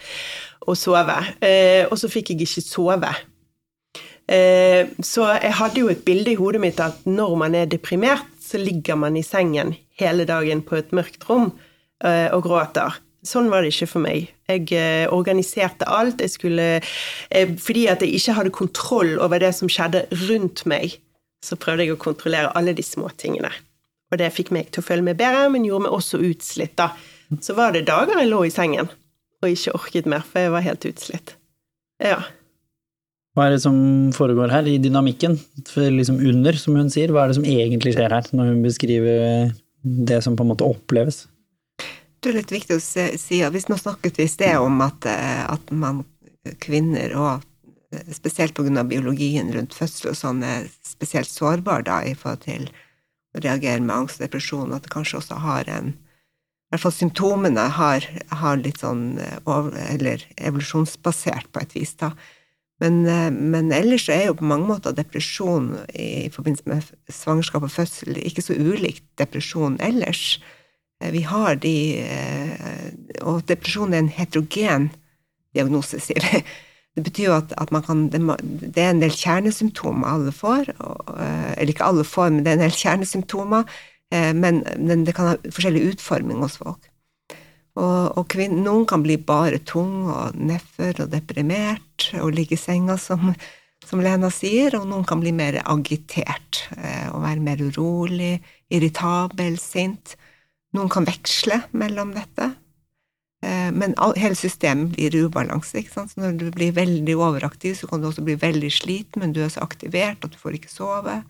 [0.68, 1.16] og sove.
[1.44, 3.12] Eh, og så fikk jeg ikke sove.
[4.28, 8.26] Eh, så jeg hadde jo et bilde i hodet mitt at når man er deprimert,
[8.44, 11.50] så ligger man i sengen hele dagen på et mørkt rom
[12.04, 13.00] eh, og gråter.
[13.26, 14.28] Sånn var det ikke for meg.
[14.46, 16.22] Jeg eh, organiserte alt.
[16.22, 21.00] Jeg skulle eh, Fordi at jeg ikke hadde kontroll over det som skjedde rundt meg,
[21.44, 23.50] så prøvde jeg å kontrollere alle de små tingene.
[24.12, 26.92] Og det fikk meg til å føle meg bedre, men gjorde meg også utslitt, da.
[27.44, 28.88] Så var det dager jeg lå i sengen
[29.38, 31.34] og ikke orket mer, for jeg var helt utslitt.
[32.02, 32.22] Ja.
[33.36, 33.76] Hva er det som
[34.16, 35.36] foregår her i dynamikken,
[35.68, 37.12] for liksom under, som hun sier?
[37.14, 39.52] Hva er det som egentlig skjer her, når hun beskriver
[40.08, 41.26] det som på en måte oppleves?
[42.18, 45.06] Det er litt viktig å si at hvis nå snakket vi i sted om at,
[45.06, 46.02] eh, at man,
[46.62, 47.44] kvinner, og
[47.94, 48.82] eh, spesielt pga.
[48.82, 52.66] biologien rundt fødsel og sånn, er spesielt sårbare da i forhold til
[53.36, 55.94] å reagere med angst og depresjon, at det kanskje også har en
[56.68, 58.04] I hvert fall symptomene har,
[58.42, 59.38] har litt sånn eh,
[59.94, 62.12] Eller evolusjonsbasert på et vis, da.
[62.78, 63.02] Men,
[63.50, 68.44] men ellers er jo på mange måter depresjon i forbindelse med svangerskap og fødsel ikke
[68.44, 70.38] så ulikt depresjon ellers.
[71.00, 74.90] Eh, Vi har de eh, Og depresjon er en heterogen
[75.54, 76.42] diagnose, sier vi.
[76.98, 78.18] Det betyr jo at, at kan det,
[78.82, 80.72] er en del kjernesymptomer alle får.
[80.72, 83.78] Eh, eller ikke alle får, men det er en del kjernesymptomer.
[84.10, 86.88] Men, men det kan ha forskjellig utforming hos folk.
[87.76, 92.58] Og, og kvinn, noen kan bli bare tung og nedfor og deprimert og ligge i
[92.58, 93.34] senga, som,
[93.84, 96.64] som Lena sier, og noen kan bli mer agitert
[97.12, 98.38] og være mer urolig,
[98.72, 100.16] irritabel, sint.
[100.76, 102.50] Noen kan veksle mellom dette.
[103.42, 105.84] Eh, Men hele systemet blir i ubalanse.
[105.88, 109.40] Så når du blir veldig overaktiv, så kan du også bli veldig sliten, men du
[109.44, 111.22] er så aktivert at du får ikke sove.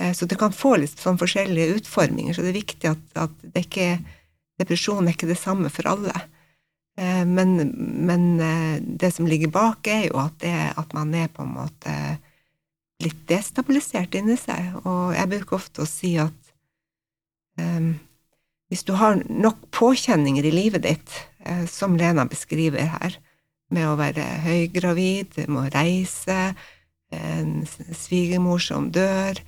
[0.00, 3.30] Eh, Så det kan få litt sånn forskjellige utforminger, så det er viktig at, at
[3.42, 3.98] det ikke,
[4.58, 6.14] depresjon er ikke det samme for alle.
[6.96, 7.72] Eh, Men,
[8.06, 8.38] men
[8.96, 12.18] det som ligger bak, er jo at, det, at man er på en måte
[13.02, 14.72] litt destabilisert inni seg.
[14.86, 16.32] Og jeg bruker ofte å si at
[18.70, 21.12] hvis du har nok påkjenninger i livet ditt,
[21.44, 23.18] eh, som Lena beskriver her,
[23.70, 26.54] med å være høygravid, med å reise,
[27.14, 27.62] en
[27.94, 29.38] svigermor som dør,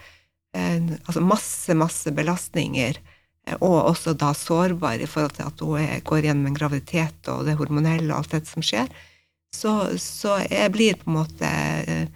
[0.55, 2.99] altså masse, masse belastninger,
[3.47, 7.45] eh, og også da sårbar i forhold til at hun går gjennom en graviditet og
[7.49, 8.89] det hormonelle og alt dette som skjer,
[9.55, 10.39] så, så
[10.73, 12.07] blir på en måte eh,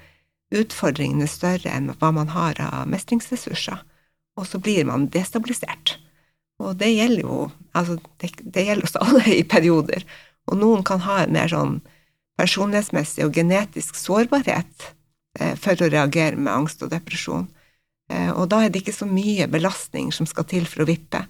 [0.52, 3.82] utfordringene større enn hva man har av mestringsressurser,
[4.36, 5.96] og så blir man destabilisert.
[6.62, 7.38] Og det gjelder jo
[7.77, 10.07] altså det, det gjelder oss alle i perioder.
[10.51, 11.81] Og noen kan ha en mer sånn
[12.40, 14.88] personlighetsmessig og genetisk sårbarhet
[15.38, 17.46] eh, for å reagere med angst og depresjon.
[18.11, 21.25] Eh, og da er det ikke så mye belastning som skal til for å vippe.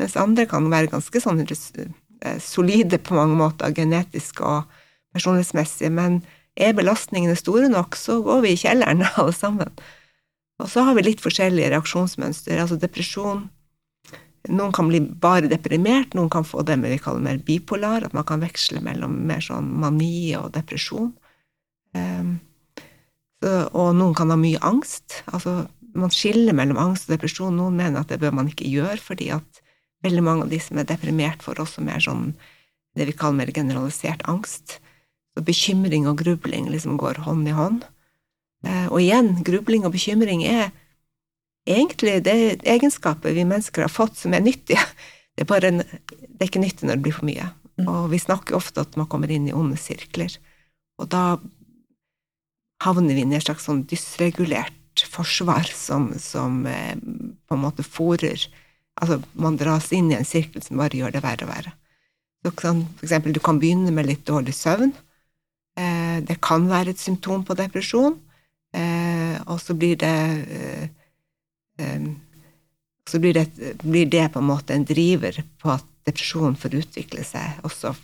[0.00, 4.70] Mens andre kan være ganske sånn eh, solide på mange måter, genetisk og
[5.12, 6.22] personlighetsmessig, men
[6.56, 9.72] er belastningene store nok, så går vi i kjelleren alle sammen.
[10.62, 12.60] Og så har vi litt forskjellige reaksjonsmønster.
[12.60, 13.48] Altså depresjon
[14.50, 18.26] noen kan bli bare deprimert, noen kan få det vi kaller mer bipolar, at man
[18.26, 21.12] kan veksle mellom mer sånn mani og depresjon.
[21.94, 22.40] Um,
[23.42, 25.20] så, og noen kan ha mye angst.
[25.30, 27.54] Altså, man skiller mellom angst og depresjon.
[27.58, 29.62] Noen mener at det bør man ikke gjøre, fordi at
[30.02, 32.32] veldig mange av de som er deprimert, får også mer sånn
[32.98, 34.80] det vi kaller mer generalisert angst.
[35.32, 37.86] Så bekymring og grubling liksom går hånd i hånd.
[38.66, 40.70] Uh, og igjen, grubling og bekymring er
[41.68, 44.82] egentlig det er egenskaper vi mennesker har fått som er nyttige.
[45.32, 47.46] Det er bare en, det er ikke nyttig når det blir for mye.
[47.88, 50.34] Og vi snakker ofte at man kommer inn i onde sirkler.
[51.00, 51.38] Og da
[52.84, 57.86] havner vi inn i et slags sånn dysregulert forsvar som, som eh, på en måte
[57.86, 58.44] fòrer
[59.00, 61.70] Altså, man dras inn i en sirkel som bare gjør det verre og verre.
[62.44, 64.92] Du kan, for eksempel, du kan begynne med litt dårlig søvn.
[65.80, 68.18] Eh, det kan være et symptom på depresjon,
[68.76, 70.12] eh, og så blir det
[73.08, 73.46] Så blir det,
[73.82, 77.94] blir det på en måte en driver på at depresjonen får utvikle seg også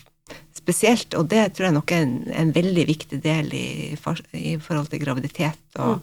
[0.58, 3.68] spesielt, og det tror jeg nok er en, en veldig viktig del i,
[4.00, 6.02] for, i forhold til graviditet og,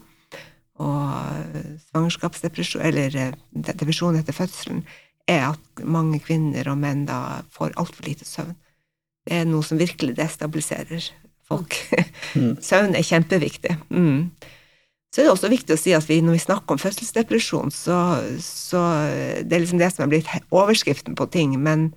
[0.81, 1.57] og
[1.89, 4.81] svangerskapsdepresjon, eller eh, depresjon etter fødselen,
[5.29, 8.55] er at mange kvinner og menn da får altfor lite søvn.
[9.25, 11.07] Det er noe som virkelig destabiliserer
[11.49, 11.77] folk.
[12.69, 13.73] Søvn er kjempeviktig.
[13.89, 14.29] Mm.
[15.15, 17.99] Så er det også viktig å si at vi, når vi snakker om fødselsdepresjon, så,
[18.43, 18.81] så
[19.47, 21.93] det er liksom det som er blitt overskriften på ting, men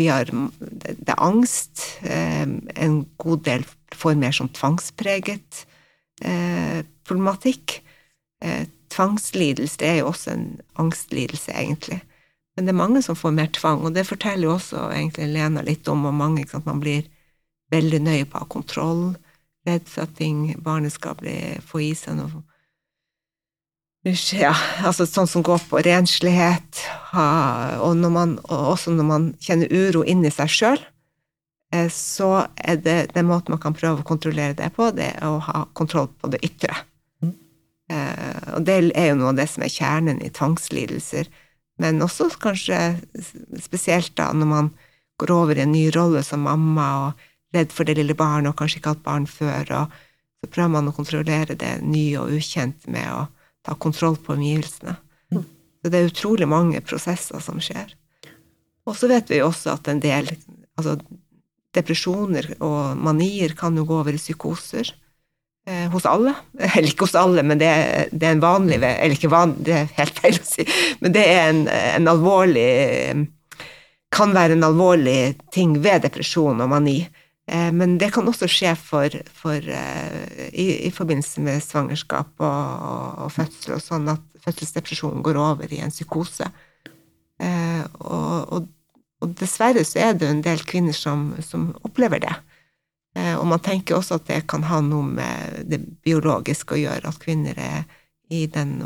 [0.00, 1.82] vi har det, er angst.
[2.00, 5.66] Eh, en god del får mer sånn tvangspreget
[6.24, 7.82] eh, problematikk.
[8.40, 10.48] Eh, tvangslidelse er jo også en
[10.80, 12.00] angstlidelse, egentlig.
[12.56, 15.60] Men det er mange som får mer tvang, og det forteller jo også egentlig Lena
[15.66, 17.04] litt om, og mange, ikke sant, man blir
[17.68, 19.02] veldig nøye på å ha kontroll,
[19.68, 22.42] redd for at ting, barnet skal bli, få i seg noe
[24.32, 24.52] ja,
[24.86, 26.82] altså sånn som går på renslighet,
[27.18, 30.78] og, når man, og også når man kjenner uro inni seg sjøl,
[31.74, 35.26] eh, så er det den måten man kan prøve å kontrollere det på, det er
[35.26, 36.78] å ha kontroll på det ytre.
[37.24, 37.34] Mm.
[38.54, 41.28] Og det er jo noe av det som er kjernen i tvangslidelser,
[41.82, 42.78] men også kanskje
[43.62, 44.70] spesielt da når man
[45.18, 48.58] går over i en ny rolle som mamma og redd for det lille barnet og
[48.58, 49.98] kanskje ikke hatt barn før, og
[50.38, 53.26] så prøver man å kontrollere det nye og ukjente med å
[53.66, 54.94] ta kontroll på omgivelsene.
[55.34, 55.46] Mm.
[55.82, 57.94] Så det er utrolig mange prosesser som skjer.
[58.88, 60.30] Og så vet vi også at en del
[60.78, 60.96] altså
[61.76, 64.94] depresjoner og manier kan jo gå over i psykoser.
[65.68, 66.32] Eh, hos alle.
[66.76, 67.68] Eller ikke hos alle, men det,
[68.12, 70.64] det, er en vanlig Eller ikke vanlig, det er helt feil å si,
[71.02, 72.68] men det er en, en alvorlig
[74.14, 77.02] Kan være en alvorlig ting ved depresjon og mani.
[77.48, 83.22] Eh, men det kan også skje for, for, eh, i, i, forbindelse med svangerskap og,
[83.24, 86.50] og, fødsel, og sånn at fødselsdepresjonen går over i en psykose.
[87.40, 88.66] Eh, og, og,
[89.22, 92.36] og, dessverre så er det en del kvinner som, som opplever det.
[93.18, 97.18] Og man tenker også at det kan ha noe med det biologiske å gjøre, at
[97.18, 97.80] kvinner er
[98.30, 98.84] i den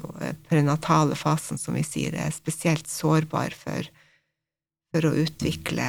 [0.48, 3.90] prenatale fasen, som vi sier, er spesielt sårbar for,
[4.94, 5.85] for å utvikle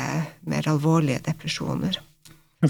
[0.50, 2.02] mer alvorlige depresjoner.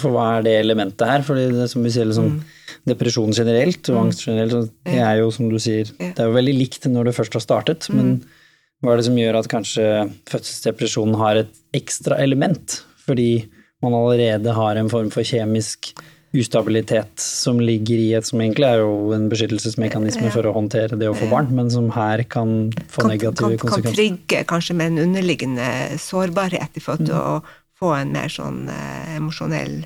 [0.01, 1.25] For hva er det elementet her?
[1.25, 2.85] Fordi det som vi sier, liksom, mm.
[2.89, 4.01] depresjon generelt og mm.
[4.03, 7.17] angst generelt, det er jo som du sier, det er jo veldig likt når det
[7.19, 7.99] først har startet, mm.
[7.99, 8.15] men
[8.83, 9.83] hva er det som gjør at kanskje
[10.27, 12.81] fødselsdepresjonen har et ekstra element?
[13.05, 13.45] Fordi
[13.83, 15.93] man allerede har en form for kjemisk
[16.33, 21.11] ustabilitet som ligger i et som egentlig er jo en beskyttelsesmekanisme for å håndtere det
[21.11, 23.91] å få barn, men som her kan få kan, negative kan, konsekvenser.
[23.91, 25.67] Kan trigge kanskje med en underliggende
[26.01, 27.21] sårbarhet i forhold til mm.
[27.21, 29.83] å få en mer sånn eh, emosjonell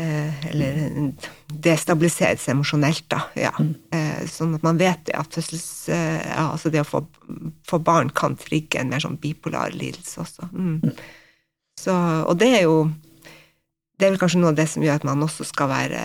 [0.00, 0.80] eh, Eller
[1.66, 3.22] destabiliseres seg emosjonelt, da.
[3.38, 3.52] Ja.
[3.58, 3.74] Mm.
[3.94, 5.68] Eh, sånn at man vet at fødsels...
[5.94, 7.04] Eh, ja, altså det å få,
[7.68, 10.50] få, barn kan trigge en mer sånn bipolar lidelse også.
[10.52, 10.76] Mm.
[10.82, 11.06] mm.
[11.76, 12.86] Så, og det er jo
[14.00, 16.00] Det er vel kanskje noe av det som gjør at man også skal være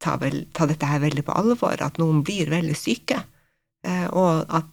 [0.00, 3.18] ta, vel, ta dette her veldig på alvor, at noen blir veldig syke,
[3.84, 4.68] eh, og at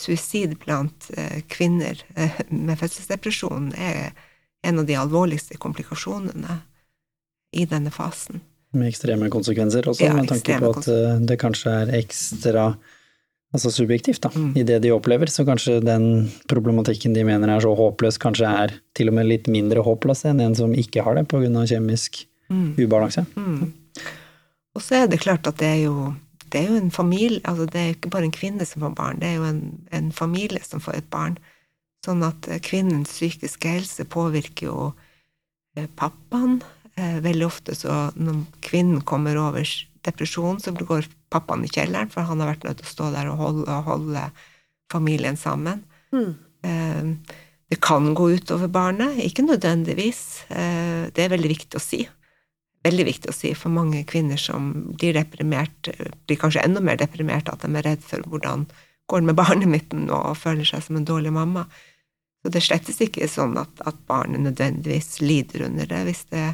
[0.00, 4.14] suicid blant eh, kvinner eh, med fødselsdepresjon er
[4.66, 6.60] en av de alvorligste komplikasjonene
[7.56, 8.40] i denne fasen.
[8.76, 12.70] Med ekstreme konsekvenser også, ja, med tanke på at eh, det kanskje er ekstra
[13.50, 14.52] altså subjektivt da, mm.
[14.60, 15.30] i det de opplever.
[15.30, 19.50] Så kanskje den problematikken de mener er så håpløs, kanskje er til og med litt
[19.50, 21.66] mindre håpløs enn en som ikke har det pga.
[21.66, 22.76] kjemisk mm.
[22.78, 23.26] ubalanse.
[23.34, 23.72] Mm.
[24.78, 26.12] Og så er det klart at det er jo
[26.50, 28.94] det er jo en familie altså Det er jo ikke bare en kvinne som får
[28.98, 29.62] barn, det er jo en,
[29.96, 31.38] en familie som får et barn.
[32.06, 34.90] Sånn at eh, kvinnens psykiske helse påvirker jo
[35.76, 36.60] eh, pappaen.
[36.96, 39.68] Eh, veldig ofte så når kvinnen kommer over
[40.06, 43.30] depresjon, så går pappaen i kjelleren, for han har vært nødt til å stå der
[43.30, 44.24] og holde, holde
[44.90, 45.84] familien sammen.
[46.10, 46.32] Mm.
[47.70, 50.22] Det kan gå utover barnet, ikke nødvendigvis.
[50.48, 52.00] Det er veldig viktig å si
[52.86, 55.90] veldig viktig å si for mange kvinner som blir deprimert,
[56.26, 58.66] blir kanskje enda mer deprimert, at de er redd for hvordan
[59.10, 61.66] går det med barnet mitt nå, og føler seg som en dårlig mamma.
[62.40, 66.04] Så det slettes ikke sånn at, at barnet nødvendigvis lider under det.
[66.08, 66.52] Hvis det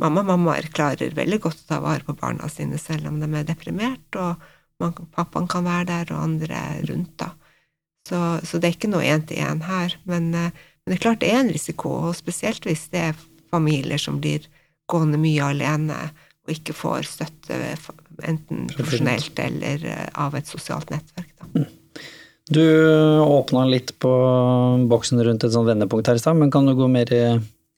[0.00, 3.44] Mamma mammaer klarer veldig godt å ta vare på barna sine selv om de er
[3.46, 4.40] deprimert, og
[4.82, 7.28] man, pappaen kan være der, og andre rundt, da.
[8.08, 9.94] Så, så det er ikke noe én-til-én her.
[10.08, 13.20] Men, eh, men, det er klart det er en risiko, og spesielt hvis det er
[13.52, 14.48] familier som blir
[14.92, 15.98] gående mye alene
[16.42, 17.58] og ikke får støtte
[18.26, 21.32] enten profesjonelt eller eh, av et sosialt nettverk.
[21.38, 21.50] Da.
[21.62, 21.70] Mm.
[22.52, 22.64] Du
[23.22, 24.10] åpna litt på
[24.90, 27.22] boksen rundt et sånt vendepunkt her i stad, men kan du gå mer i,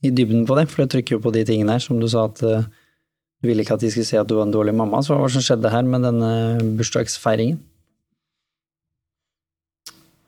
[0.02, 0.64] i dybden på det?
[0.72, 2.64] For jeg trykker jo på de tingene her, som du sa at uh,
[3.44, 5.02] du ville ikke at de skulle se at du var en dårlig mamma.
[5.04, 6.32] Så hva var det som skjedde her med denne
[6.80, 7.60] bursdagsfeiringen?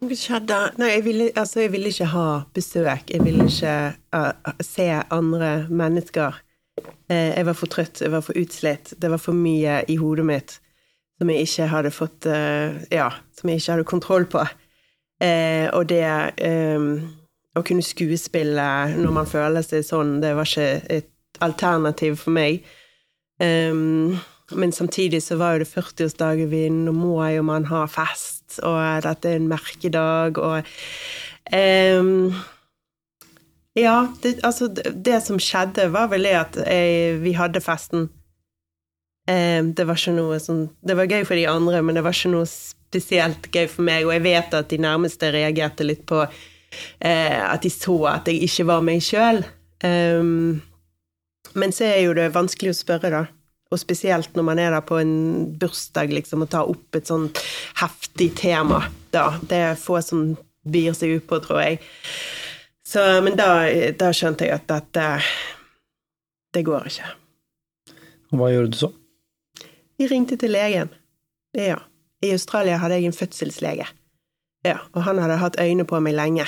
[0.07, 0.59] Skjedde?
[0.79, 3.09] Nei, jeg ville, altså, jeg ville ikke ha besøk.
[3.11, 3.77] Jeg ville ikke
[4.15, 6.37] uh, se andre mennesker.
[6.79, 8.95] Uh, jeg var for trøtt, jeg var for utslitt.
[9.01, 10.57] Det var for mye i hodet mitt
[11.17, 14.47] som jeg ikke hadde fått uh, Ja, som jeg ikke hadde kontroll på.
[15.73, 16.05] og det
[17.57, 18.67] å kunne skuespille
[18.99, 22.67] når man føler seg sånn, det var ikke et alternativ for meg.
[23.41, 28.77] Men samtidig så var jo det 40-årsdagen min, nå må jo man ha fest, og
[29.09, 30.69] dette er en merkedag, og
[33.77, 38.09] Ja, det, altså Det som skjedde, var vel det at jeg, vi hadde festen.
[39.27, 42.15] Um, det var ikke noe sånn Det var gøy for de andre, men det var
[42.15, 46.21] ikke noe spesielt gøy for meg, og jeg vet at de nærmeste reagerte litt på
[46.23, 49.43] uh, at de så at jeg ikke var meg sjøl.
[49.83, 50.63] Um,
[51.59, 53.25] men så er jo det vanskelig å spørre, da.
[53.75, 55.17] Og spesielt når man er der på en
[55.59, 57.27] bursdag, liksom, og tar opp et sånn
[57.83, 59.33] heftig tema, da.
[59.43, 61.81] Det er få som byr seg ut på, tror jeg.
[62.87, 63.67] Så, men da,
[63.99, 65.07] da skjønte jeg at dette
[66.55, 67.09] Det går ikke.
[68.31, 68.91] Og hva gjorde du så?
[69.99, 70.93] Vi ringte til legen.
[71.57, 71.81] Ja.
[72.25, 73.87] I Australia hadde jeg en fødselslege.
[74.65, 76.47] Ja, og han hadde hatt øyne på meg lenge.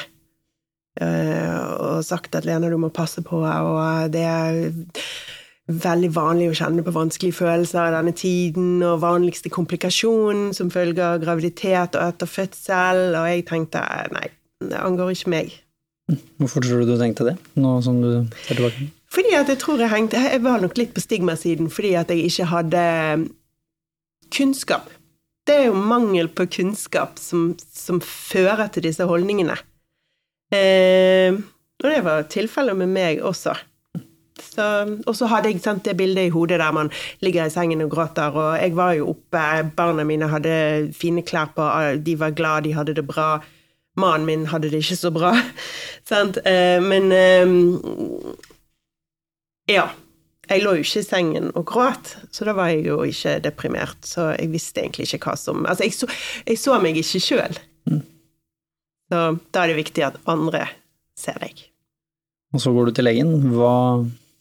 [1.01, 4.72] Eh, og sagt at 'Lena, du må passe på', og det er
[5.68, 11.05] veldig vanlig å kjenne på vanskelige følelser i denne tiden, og vanligste komplikasjonen som følge
[11.05, 14.28] av graviditet og etter fødsel, og jeg tenkte nei,
[14.64, 15.68] det angår ikke meg.
[16.41, 18.13] Hvorfor tror du du tenkte det, nå som du
[18.47, 18.89] ser tilbake?
[19.13, 22.29] Fordi at jeg tror jeg hengte Jeg var nok litt på stigmasiden fordi at jeg
[22.29, 22.83] ikke hadde
[24.35, 24.91] kunnskap.
[25.49, 29.57] Det er jo mangel på kunnskap som, som fører til disse holdningene.
[30.53, 31.39] Eh,
[31.79, 33.55] og det var tilfellet med meg også.
[35.07, 36.91] og så hadde jeg sendt det bildet i hodet der man
[37.21, 39.45] ligger i sengen og gråter, og jeg var jo oppe,
[39.77, 41.65] barna mine hadde fine klær på,
[42.05, 43.39] de var glad, de hadde det bra.
[43.99, 45.32] Mannen min hadde det ikke så bra.
[46.11, 46.40] Sant?
[46.46, 47.57] Eh, men eh,
[49.70, 49.88] Ja.
[50.49, 53.99] Jeg lå jo ikke i sengen og gråt, så da var jeg jo ikke deprimert.
[54.09, 56.09] Så jeg visste egentlig ikke hva som Altså, jeg så,
[56.49, 57.59] jeg så meg ikke sjøl.
[57.84, 57.99] Mm.
[59.12, 59.20] Så
[59.53, 60.62] da er det viktig at andre
[61.20, 61.61] ser deg.
[62.57, 63.34] Og så går du til legen.
[63.53, 63.74] Hva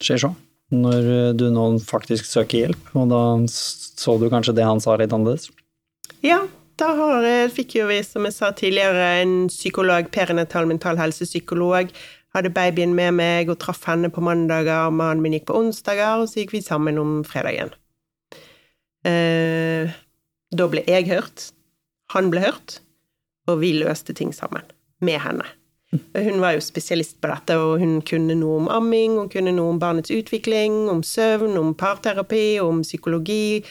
[0.00, 0.32] skjer så?
[0.72, 5.12] Når du nå faktisk søker hjelp, og da så du kanskje det han sa litt
[5.12, 5.48] annerledes?
[6.24, 6.42] Ja,
[6.78, 11.92] da har, fikk jo vi, som jeg sa tidligere, en psykolog, perinatal mental helsepsykolog.
[12.36, 16.28] Hadde babyen med meg og traff henne på mandager, mannen min gikk på onsdager, og
[16.30, 17.72] så gikk vi sammen om fredagen.
[19.08, 19.96] Eh,
[20.54, 21.50] da ble jeg hørt.
[22.14, 22.80] Han ble hørt
[23.48, 24.66] og vi løste ting sammen
[25.04, 25.46] med henne.
[26.12, 29.72] Hun var jo spesialist på dette, og hun kunne noe om amming, hun kunne noe
[29.72, 33.64] om barnets utvikling, om søvn, om parterapi, om psykologi.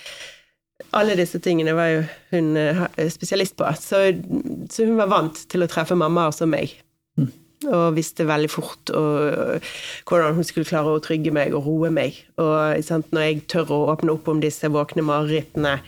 [0.97, 4.03] Alle disse tingene var jo hun eh, spesialist på, så,
[4.71, 6.75] så hun var vant til å treffe mammaer som meg.
[7.65, 9.63] Og visste veldig fort og,
[10.05, 12.19] hvordan hun skulle klare å trygge meg og roe meg.
[12.37, 15.79] Og sant, når jeg tør å åpne opp om disse våkne marerittene,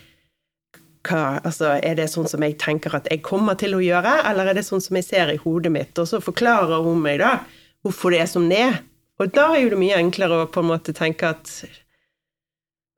[1.05, 4.57] altså, er det sånn som jeg tenker at jeg kommer til å gjøre, eller er
[4.57, 5.93] det sånn som jeg ser i hodet mitt?
[6.01, 7.37] Og så forklarer hun meg da
[7.85, 8.81] hvorfor det er som det er.
[9.21, 11.53] Og da er jo det mye enklere å på en måte tenke at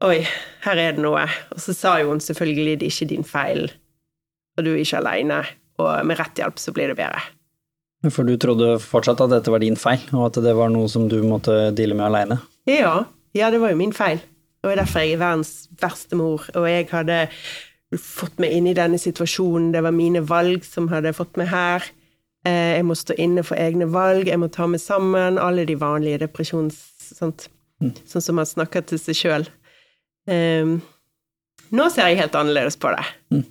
[0.02, 0.24] Oi,
[0.66, 1.28] her er det noe.
[1.54, 3.68] Og så sa jo hun selvfølgelig det er ikke din feil,
[4.58, 5.44] og du er ikke aleine,
[5.82, 7.22] og med rett hjelp så blir det bedre.
[8.10, 11.06] For du trodde fortsatt at dette var din feil, og at det var noe som
[11.10, 12.40] du måtte deale med aleine?
[12.70, 13.04] Ja.
[13.38, 14.20] Ja, det var jo min feil.
[14.62, 17.22] Og det er derfor jeg er verdens verste mor, og jeg hadde
[17.98, 19.72] fått meg inn i denne situasjonen.
[19.74, 21.86] Det var mine valg som hadde fått meg her.
[22.48, 25.40] Eh, jeg må stå inne for egne valg, jeg må ta meg sammen.
[25.42, 26.80] Alle de vanlige depresjons...
[27.12, 27.50] Sånt.
[27.84, 27.92] Mm.
[28.08, 29.48] Sånn som man snakker til seg sjøl.
[30.30, 30.78] Um,
[31.72, 33.06] nå ser jeg helt annerledes på det.
[33.34, 33.46] Mm.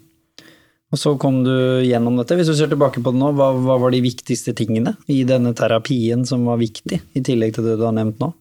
[0.91, 1.55] Og så kom du
[1.87, 2.35] gjennom dette.
[2.39, 5.53] Hvis du ser tilbake på det nå, hva, hva, var de viktigste tingene i denne
[5.57, 8.33] terapien som var viktig, i tillegg til det du har nevnt nå?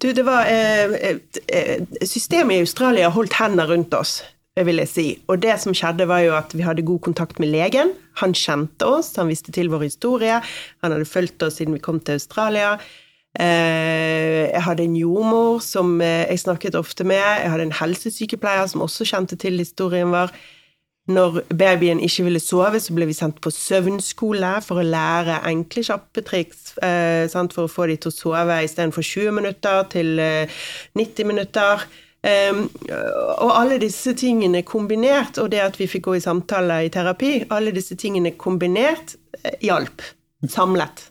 [0.00, 1.18] Du, det var eh,
[1.52, 4.22] eh, Systemet i Australia holdt hender rundt oss
[4.60, 5.06] vil jeg si.
[5.32, 7.94] Og det som skjedde, var jo at vi hadde god kontakt med legen.
[8.20, 10.42] Han kjente oss, han visste til vår historie.
[10.84, 12.74] Han hadde fulgt oss siden vi kom til Australia.
[13.40, 17.20] Eh, jeg hadde en jordmor som eh, jeg snakket ofte med.
[17.20, 20.34] Jeg hadde en helsesykepleier som også kjente til historien vår.
[21.12, 25.82] Når babyen ikke ville sove, så ble vi sendt på søvnskole for å lære enkle,
[25.82, 30.22] kjappe triks eh, for å få dem til å sove istedenfor 20 minutter til
[30.94, 31.86] 90 minutter.
[32.22, 32.68] Um,
[33.42, 37.32] og alle disse tingene kombinert, og det at vi fikk gå i samtale i terapi,
[37.50, 39.16] alle disse tingene kombinert
[39.58, 40.06] hjalp.
[40.46, 41.08] Samlet.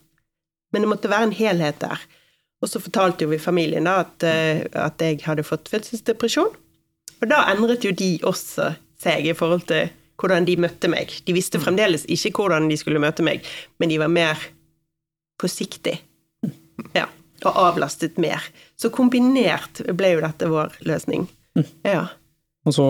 [0.71, 2.03] Men det måtte være en helhet der.
[2.61, 6.51] Og så fortalte jo vi familien da at, eh, at jeg hadde fått fødselsdepresjon.
[7.21, 9.89] Og da endret jo de også seg i forhold til
[10.21, 11.09] hvordan de møtte meg.
[11.25, 13.41] De visste fremdeles ikke hvordan de skulle møte meg,
[13.81, 14.37] men de var mer
[15.41, 15.99] forsiktige.
[16.93, 17.07] Ja
[17.47, 18.43] og avlastet mer.
[18.77, 21.27] Så kombinert ble jo dette vår løsning.
[21.85, 22.07] Ja.
[22.67, 22.85] Og så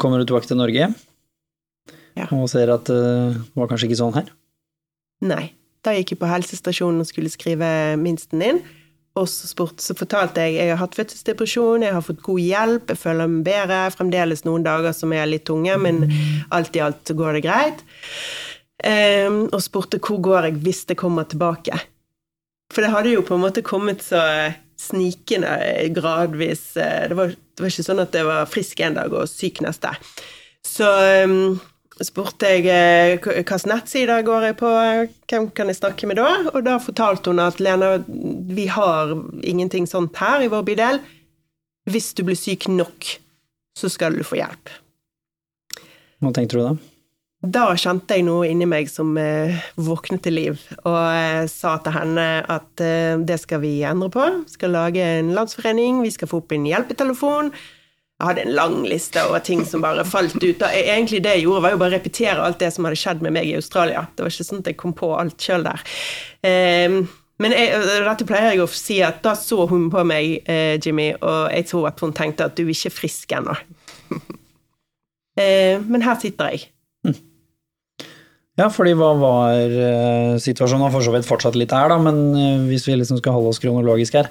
[0.00, 0.88] kommer du tilbake til Norge
[2.18, 2.26] Ja.
[2.34, 4.30] og ser at eh, det var kanskje ikke sånn her.
[5.22, 5.52] Nei.
[5.84, 7.70] Da gikk jeg på helsestasjonen og skulle skrive
[8.00, 8.60] minsten inn.
[9.18, 12.92] Og så, spurt, så fortalte jeg jeg har hatt fødselsdepresjon, jeg har fått god hjelp,
[12.92, 13.80] jeg føler meg bedre.
[13.96, 16.04] Fremdeles noen dager som er litt tunge, men
[16.54, 17.82] alt i alt så går det greit.
[18.80, 21.76] Um, og spurte hvor går jeg hvis det kommer tilbake.
[22.70, 24.22] For det hadde jo på en måte kommet så
[24.80, 25.50] snikende
[25.92, 26.76] gradvis.
[26.78, 29.60] eh, Det var, det var ikke sånn at jeg var frisk en dag og syk
[29.66, 29.90] neste.
[30.64, 30.86] Så
[31.26, 31.58] um,
[32.06, 34.70] spurte jeg hvilken nettside går jeg på,
[35.30, 36.28] hvem kan jeg snakke med da?
[36.54, 41.02] Og da fortalte hun at Lena, vi har ingenting sånt her i vår bydel.
[41.90, 43.16] Hvis du blir syk nok,
[43.76, 44.72] så skal du få hjelp.
[46.20, 46.74] Hva tenkte du da?
[47.40, 51.94] Da kjente jeg noe inni meg som eh, våknet til liv, og eh, sa til
[51.94, 54.26] henne at eh, det skal vi endre på.
[54.42, 57.48] Vi skal lage en landsforening, vi skal få opp en hjelpetelefon.
[58.20, 60.60] Jeg hadde en lang liste over ting som bare falt ut.
[60.60, 63.22] Og egentlig det jeg gjorde, var jo bare å repetere alt det som hadde skjedd
[63.24, 64.02] med meg i Australia.
[64.12, 65.84] Det var ikke sånn at jeg kom på alt sjøl der.
[66.44, 66.98] Eh,
[67.40, 71.14] men jeg, dette pleier jeg å si at da så hun på meg, eh, Jimmy,
[71.16, 73.56] og jeg tror at hun tenkte at du er ikke frisk ennå.
[75.40, 76.68] eh, men her sitter jeg.
[78.60, 80.84] Ja, fordi hva var eh, situasjonen?
[80.84, 83.54] Har for så vidt fortsatt litt her, da, men eh, hvis vi liksom skal holde
[83.54, 84.28] oss kronologisk her.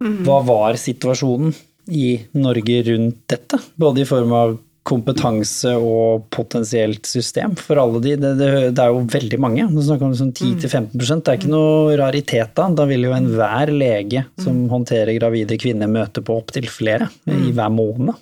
[0.00, 1.52] Hva var situasjonen
[1.86, 3.60] i Norge rundt dette?
[3.80, 4.58] Både i form av
[4.90, 8.14] kompetanse og potensielt system for alle de.
[8.18, 9.66] Det, det, det er jo veldig mange.
[9.70, 12.68] Nå snakker om sånn 10-15% Det er ikke noe raritet da.
[12.80, 17.74] Da vil jo enhver lege som håndterer gravide kvinner møte på opptil flere i hver
[17.74, 18.16] måned.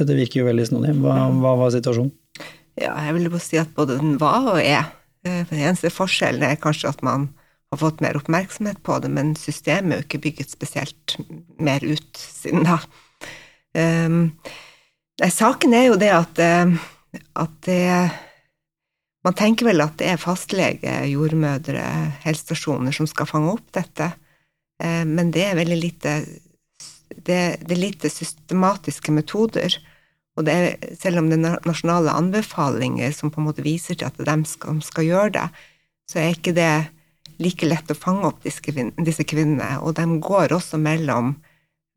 [0.00, 0.96] Dette virker jo veldig snodig.
[1.04, 2.14] Hva, hva var situasjonen?
[2.80, 4.88] Ja, jeg vil bare si at både den var og er.
[5.26, 7.28] for Den eneste forskjellen er kanskje at man
[7.70, 11.14] har fått mer oppmerksomhet på det, men systemet er jo ikke bygget spesielt
[11.62, 12.80] mer ut siden da.
[13.78, 14.32] Um,
[15.22, 16.74] nei, saken er jo det at, eh,
[17.38, 17.84] at det
[19.20, 21.82] Man tenker vel at det er fastlege, jordmødre,
[22.22, 24.06] helsestasjoner som skal fange opp dette,
[24.80, 26.14] um, men det er veldig lite
[27.10, 29.76] det, det er lite systematiske metoder.
[30.38, 34.08] Og det er, selv om det er nasjonale anbefalinger som på en måte viser til
[34.08, 35.46] at det er dem som skal gjøre det,
[36.08, 36.72] så er ikke det
[37.40, 39.70] like lett å fange opp disse, kvinnene.
[39.84, 41.34] Og de går også mellom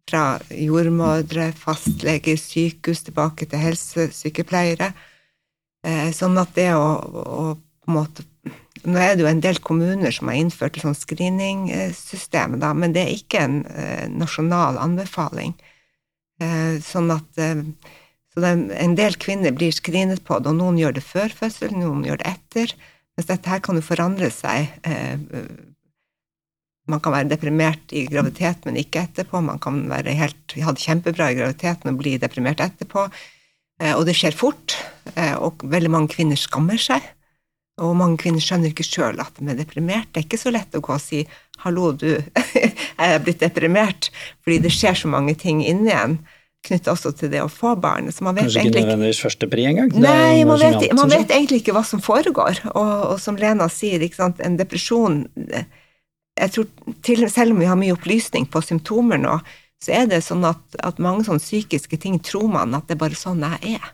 [0.10, 4.91] fra jordmødre, fastleger, sykehus, tilbake til helsesykepleiere.
[5.88, 7.46] Eh, sånn at det å, å
[7.84, 8.30] på en måte
[8.84, 12.91] Nå er det jo en del kommuner som har innført et sånt screeningsystem, da, men
[12.91, 15.54] det er ikke en eh, nasjonal anbefaling.
[16.44, 17.30] Eh, sånn at
[18.34, 21.76] så det, en del kvinner blir screenet på det, og noen gjør det før fødsel,
[21.78, 22.74] noen gjør det etter.
[23.18, 24.74] Mens dette her kan jo forandre seg.
[24.88, 25.18] Eh,
[26.89, 29.39] man kan være deprimert i graviditet, men ikke etterpå.
[29.45, 33.05] Man kan være helt, ha det kjempebra i graviditeten og bli deprimert etterpå.
[33.82, 34.76] Eh, og det skjer fort,
[35.16, 37.05] eh, og veldig mange kvinner skammer seg.
[37.82, 40.11] Og mange kvinner skjønner ikke sjøl at de er deprimert.
[40.11, 41.24] Det er ikke så lett å gå og si
[41.64, 42.22] 'hallo, du,
[42.99, 44.11] jeg er blitt deprimert',
[44.43, 46.20] fordi det skjer så mange ting inni en
[46.64, 48.07] knyttet også til det å få barn.
[48.14, 49.95] Så man vet Kanskje egentlig ikke nødvendigvis førstepri engang?
[49.99, 52.61] Nei, man vet, man vet egentlig ikke hva som foregår.
[52.72, 55.26] Og, og som Lena sier, sant, en depresjon
[56.34, 59.36] jeg tror til, Selv om vi har mye opplysning på symptomer nå,
[59.84, 63.03] så er det sånn at, at mange sånne psykiske ting tror man at det er
[63.03, 63.91] bare sånn jeg er.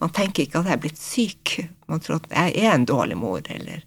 [0.00, 1.54] Man tenker ikke at jeg er blitt syk.
[1.90, 3.82] Man tror at jeg er en dårlig mor, eller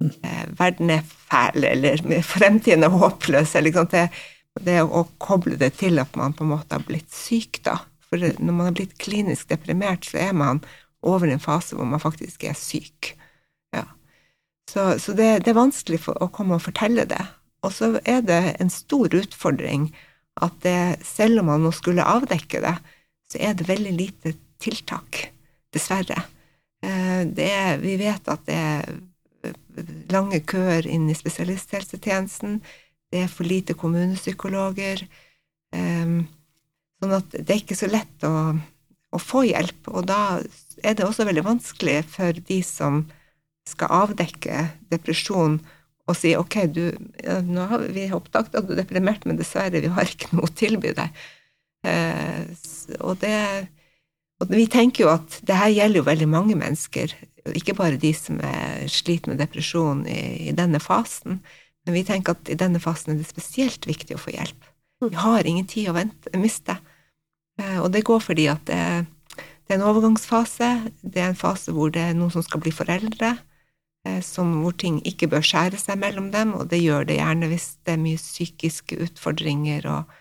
[0.00, 3.52] eh, verden er fæl, eller fremtiden er håpløs.
[3.60, 3.92] Eller, sant?
[3.92, 4.08] Det,
[4.64, 7.78] det å koble det til at man på en måte har blitt syk, da.
[8.08, 10.62] For når man har blitt klinisk deprimert, så er man
[11.06, 13.12] over en fase hvor man faktisk er syk.
[13.76, 13.84] Ja.
[14.70, 17.22] Så, så det, det er vanskelig for, å komme og fortelle det.
[17.66, 19.90] Og så er det en stor utfordring
[20.40, 22.74] at det, selv om man nå skulle avdekke det,
[23.28, 25.28] så er det veldig lite tiltak,
[25.74, 26.22] dessverre.
[26.84, 28.98] Eh, er, vi vet at det er
[30.10, 32.60] lange køer inn i spesialisthelsetjenesten,
[33.12, 35.04] det er for lite kommunepsykologer.
[35.72, 36.18] eh,
[36.98, 38.34] Sånn at det er ikke så lett å,
[39.14, 40.40] å få hjelp, og da
[40.82, 43.04] er det også veldig vanskelig for de som
[43.68, 45.60] skal avdekke depresjon,
[46.08, 46.84] og si ok, du,
[47.46, 50.54] nå har vi oppdaget at du er deprimert, men dessverre, vi har ikke noe å
[50.58, 51.22] tilby deg.
[51.86, 52.48] Eh,
[52.98, 53.36] og det
[54.38, 57.10] og vi tenker jo at det her gjelder jo veldig mange mennesker,
[57.58, 61.40] ikke bare de som er sliter med depresjon i, i denne fasen,
[61.88, 64.66] men vi tenker at i denne fasen er det spesielt viktig å få hjelp.
[65.00, 66.74] Vi har ingen tid å vente, miste.
[67.56, 69.06] Eh, Og det går fordi at det,
[69.38, 70.68] det er en overgangsfase,
[71.00, 73.38] det er en fase hvor det er noen som skal bli foreldre,
[74.04, 77.48] eh, som, hvor ting ikke bør skjære seg mellom dem, og det gjør det gjerne
[77.54, 80.12] hvis det er mye psykiske utfordringer og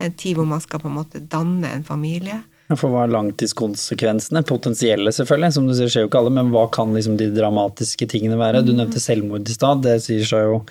[0.00, 2.40] en tid hvor man skal på en måte danne en familie.
[2.78, 4.44] For hva er langtidskonsekvensene?
[4.48, 8.08] Potensielle, selvfølgelig, som du sier skjer jo ikke alle, men hva kan liksom de dramatiske
[8.10, 8.64] tingene være?
[8.66, 10.62] Du nevnte selvmord i stad, det sier seg jo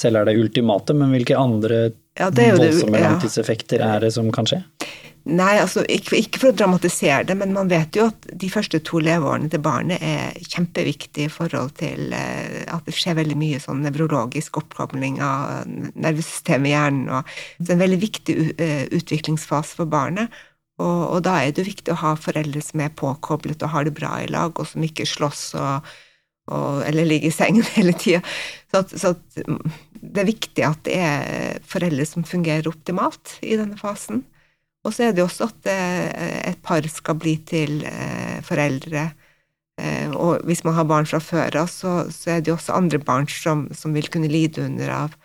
[0.00, 3.10] selv er det ultimate, men hvilke andre Ja, det voldsomme ja.
[3.10, 4.62] langtidseffekter er det som kan skje?
[5.28, 8.80] Nei, altså ikke, ikke for å dramatisere det, men man vet jo at de første
[8.88, 13.60] to leveårene til barnet er kjempeviktige i forhold til eh, at det skjer veldig mye
[13.60, 17.10] sånn nevrologisk oppkobling av nervesystemet i hjernen.
[17.12, 20.32] og Det er en veldig viktig eh, utviklingsfase for barnet.
[20.80, 23.96] Og, og da er det viktig å ha foreldre som er påkoblet og har det
[23.96, 25.90] bra i lag, og som ikke slåss og,
[26.50, 28.22] og, eller ligger i sengen hele tida.
[28.72, 29.14] Så, så
[29.44, 29.62] mm,
[30.00, 34.24] det er viktig at det er foreldre som fungerer optimalt i denne fasen.
[34.86, 39.10] Og så er det også at eh, et par skal bli til eh, foreldre.
[39.80, 42.78] Eh, og hvis man har barn fra før av, så, så er det jo også
[42.78, 45.18] andre barn som, som vil kunne lide under av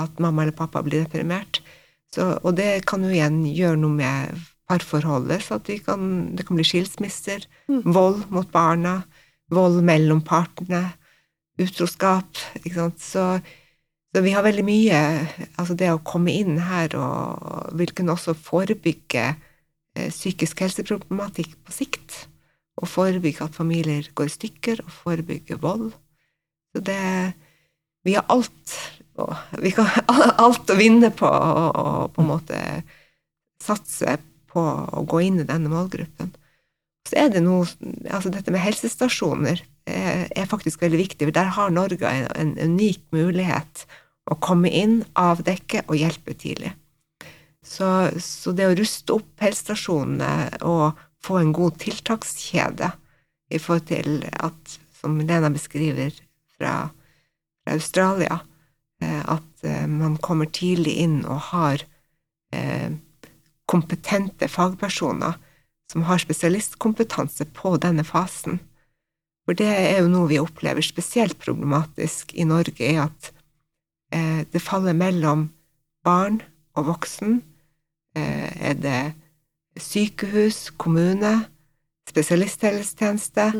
[0.00, 1.60] at mamma eller pappa blir deprimert.
[2.12, 4.40] Så, og det kan jo igjen gjøre noe med
[4.72, 9.02] parforholdet, så de kan, det kan bli skilsmisser, vold mot barna,
[9.52, 10.86] vold mellom partene,
[11.60, 13.02] utroskap, ikke sant.
[13.04, 13.26] Så,
[14.12, 15.00] så vi har veldig mye
[15.60, 21.76] Altså det å komme inn her og vil kunne også forebygge eh, psykisk helseproblematikk på
[21.76, 22.16] sikt.
[22.80, 25.92] Og forebygge at familier går i stykker, og forebygge vold.
[26.72, 26.98] Så det
[28.02, 28.76] Vi har alt
[29.20, 29.86] og Vi kan
[30.44, 32.58] alt å vinne på å på en måte
[33.62, 34.16] satse
[34.52, 36.32] på å gå inn i denne målgruppen.
[37.08, 37.66] Så er det noe
[38.12, 41.26] Altså dette med helsestasjoner er, er faktisk veldig viktig.
[41.26, 43.86] for Der har Norge en, en unik mulighet
[44.30, 46.74] å komme inn, avdekke og hjelpe tidlig.
[47.62, 52.90] Så, så det å ruste opp helsestasjonene og få en god tiltakskjede
[53.52, 56.14] i forhold til at, som Lena beskriver
[56.56, 56.90] fra,
[57.62, 58.40] fra Australia,
[59.02, 61.84] eh, at eh, man kommer tidlig inn og har
[62.54, 62.90] eh,
[63.72, 65.38] kompetente fagpersoner
[65.92, 68.60] som har spesialistkompetanse på denne fasen.
[69.44, 73.32] For det er jo noe vi opplever spesielt problematisk i Norge, er at
[74.14, 75.48] eh, det faller mellom
[76.06, 76.40] barn
[76.78, 77.40] og voksen.
[78.16, 79.00] Eh, er det
[79.80, 81.42] sykehus, kommune,
[82.08, 83.50] spesialisthelsetjeneste?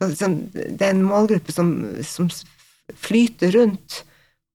[0.00, 1.72] Så, så det er en målgruppe som,
[2.04, 2.30] som
[2.96, 4.02] flyter rundt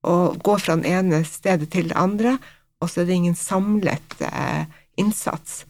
[0.06, 2.36] og går fra det ene stedet til det andre,
[2.78, 4.66] og så er det ingen samlet eh,
[5.00, 5.64] innsats.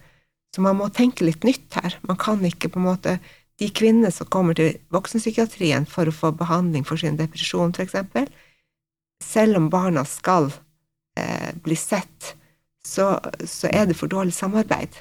[0.54, 1.98] Så man må tenke litt nytt her.
[2.08, 3.18] Man kan ikke på en måte
[3.56, 7.94] De kvinnene som kommer til voksenpsykiatrien for å få behandling for sin depresjon, f.eks.,
[9.24, 10.50] selv om barna skal
[11.16, 12.34] eh, bli sett,
[12.84, 13.14] så,
[13.48, 14.98] så er det for dårlig samarbeid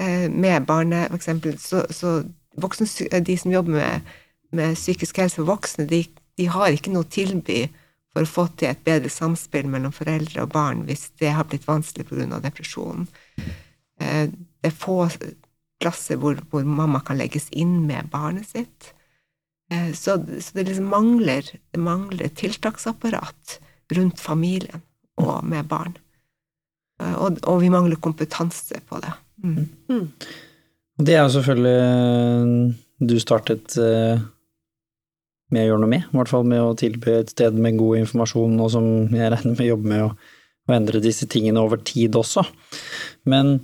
[0.00, 1.60] eh, med barnet, f.eks.
[1.60, 2.14] Så, så
[2.56, 2.88] voksne,
[3.20, 4.16] de som jobber med,
[4.56, 6.06] med psykisk helse for voksne, de,
[6.40, 7.66] de har ikke noe å tilby
[8.16, 11.68] for å få til et bedre samspill mellom foreldre og barn hvis det har blitt
[11.68, 12.40] vanskelig pga.
[12.40, 13.04] depresjon.
[14.00, 15.06] Eh, Det er få
[15.80, 18.92] plasser hvor, hvor mamma kan legges inn med barnet sitt.
[19.70, 23.58] Eh, Så, så det liksom mangler, det mangler tiltaksapparat
[23.94, 24.82] rundt familien
[25.16, 25.96] og med barn.
[27.00, 29.12] Eh, Og, og vi mangler kompetanse på det.
[29.44, 30.10] Mm.
[30.98, 32.74] Det er jo selvfølgelig
[33.06, 33.74] du startet
[35.52, 37.98] med å gjøre noe med, i hvert fall med å tilby et sted med god
[38.00, 40.08] informasjon, og som jeg regner med jobber med å,
[40.66, 42.44] å endre disse tingene over tid også.
[43.28, 43.60] Men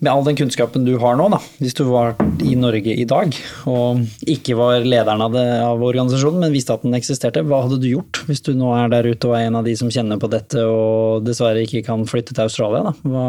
[0.00, 3.34] med all den kunnskapen du har nå, da, hvis du var i Norge i dag
[3.68, 7.80] og ikke var lederen av, det, av organisasjonen, men visste at den eksisterte, hva hadde
[7.82, 10.20] du gjort hvis du nå er der ute og er en av de som kjenner
[10.20, 12.86] på dette og dessverre ikke kan flytte til Australia?
[12.90, 12.94] Da?
[13.12, 13.26] Hva,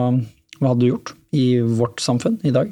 [0.60, 2.72] hva hadde du gjort i vårt samfunn i dag?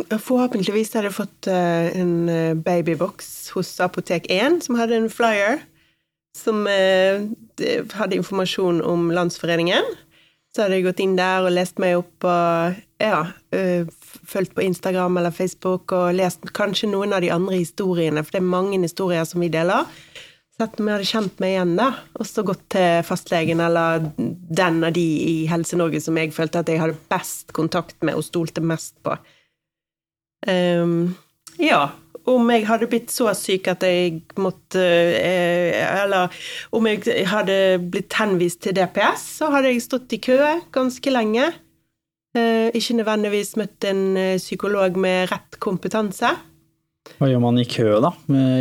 [0.00, 5.60] Forhåpentligvis hadde jeg fått eh, en eh, babyboks hos Apotek 1, som hadde en flyer
[6.36, 7.26] som eh,
[7.96, 9.86] hadde informasjon om Landsforeningen.
[10.50, 13.20] Så hadde jeg gått inn der og lest meg opp og ja,
[13.54, 13.86] eh,
[14.26, 18.42] fulgt på Instagram eller Facebook og lest kanskje noen av de andre historiene, for det
[18.42, 19.86] er mange historier som vi deler.
[20.60, 21.86] Sett om jeg hadde kjent meg igjen, da,
[22.18, 26.68] og så gått til fastlegen eller den av de i Helse-Norge som jeg følte at
[26.68, 29.14] jeg hadde best kontakt med og stolte mest på.
[30.44, 31.14] Um,
[31.60, 31.86] ja,
[32.28, 36.34] om jeg hadde blitt så syk at jeg måtte eh, Eller
[36.76, 37.56] om jeg hadde
[37.92, 40.38] blitt henvist til DPS, så hadde jeg stått i kø
[40.74, 41.48] ganske lenge.
[42.36, 46.34] Eh, ikke nødvendigvis møtt en eh, psykolog med rett kompetanse.
[47.16, 48.10] Hva gjør man i kø da,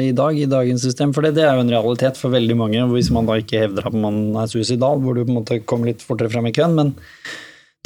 [0.01, 1.11] i dag, i dagens system?
[1.13, 3.89] For det, det er jo en realitet for veldig mange, hvis man da ikke hevder
[3.89, 6.73] at man er suicidal, hvor du på en måte kommer litt fortere frem i køen.
[6.79, 6.93] Men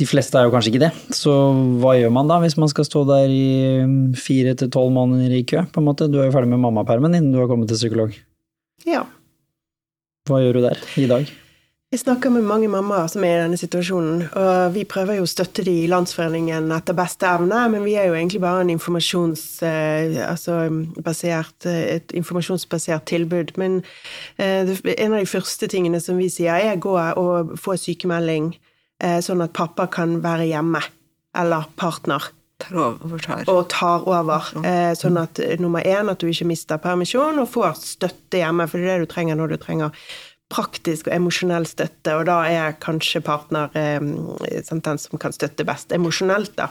[0.02, 0.91] de fleste er jo kanskje ikke det.
[1.14, 1.32] Så
[1.82, 5.36] hva gjør man da, hvis man skal stå der i mm, fire til tolv måneder
[5.38, 5.66] i kø?
[5.70, 6.10] på en måte?
[6.10, 8.18] Du er jo ferdig med mammapermen innen du har kommet til psykolog.
[8.89, 9.06] Ja.
[10.30, 11.30] Hva gjør du der i dag?
[11.94, 15.30] Jeg snakker med mange mammaer som er i denne situasjonen, og vi prøver jo å
[15.30, 19.44] støtte de i Landsforeningen etter beste evne, men vi er jo egentlig bare en informasjons,
[19.62, 20.56] eh, altså
[21.06, 23.54] basert, eh, et informasjonsbasert tilbud.
[23.62, 23.84] Men
[24.41, 28.56] eh, en av de første tingene som vi sier, er gå og få sykemelding,
[29.26, 30.82] sånn at pappa kan være hjemme,
[31.38, 32.30] eller partner.
[32.64, 34.51] Tar over, Og tar over.
[34.95, 38.93] Sånn at nummer én, at du ikke mister permisjon, og får støtte hjemme, for det
[38.93, 40.06] er det du trenger når du trenger
[40.54, 45.93] praktisk og emosjonell støtte, og da er kanskje partner eh, den som kan støtte best
[45.95, 46.70] emosjonelt, da.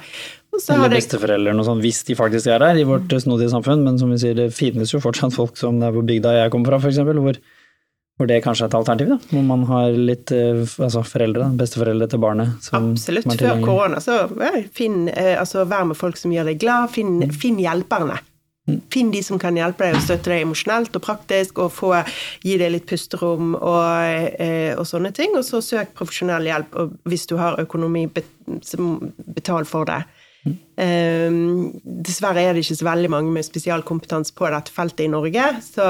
[0.52, 4.12] Eller besteforeldre noe sånt, hvis de faktisk er der i vårt snodige samfunn, men som
[4.12, 7.00] vi sier, det finnes jo fortsatt folk som der på bygda jeg kommer fra, f.eks.,
[7.08, 7.40] hvor,
[8.22, 9.18] hvor det kanskje er et alternativ, da.
[9.32, 12.58] Hvor man har litt eh, altså foreldre, besteforeldre til barnet.
[12.62, 13.26] Som Absolutt.
[13.40, 14.24] Før korona, så
[14.74, 16.92] finn, eh, altså, vær med folk som gjør deg glad.
[16.94, 18.20] Finn, finn hjelperne.
[18.94, 21.96] Finn de som kan hjelpe deg og støtte deg emosjonelt og praktisk, og få,
[22.46, 25.34] gi deg litt pusterom og, eh, og, sånne ting.
[25.34, 30.04] Og så søk profesjonell hjelp og hvis du har økonomi, betal for det.
[30.42, 30.54] Mm.
[30.82, 31.66] Um,
[32.02, 35.84] dessverre er det ikke så veldig mange med spesialkompetanse på dette feltet i Norge, så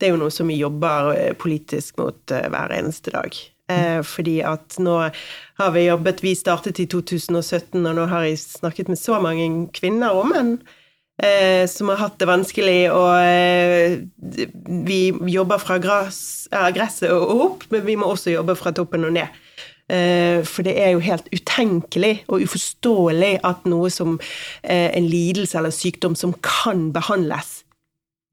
[0.00, 3.36] det er jo noe som vi jobber eh, politisk mot uh, hver eneste dag.
[3.70, 4.96] Uh, fordi at nå
[5.60, 9.46] har vi jobbet Vi startet i 2017, og nå har jeg snakket med så mange
[9.76, 10.56] kvinner og menn
[11.22, 13.98] eh, som har hatt det vanskelig, og eh,
[14.86, 15.00] vi
[15.32, 19.40] jobber fra gresset og opp, men vi må også jobbe fra toppen og ned.
[19.90, 24.18] Eh, for det er jo helt utenkelig og uforståelig at noe som
[24.62, 27.59] eh, en lidelse eller sykdom som kan behandles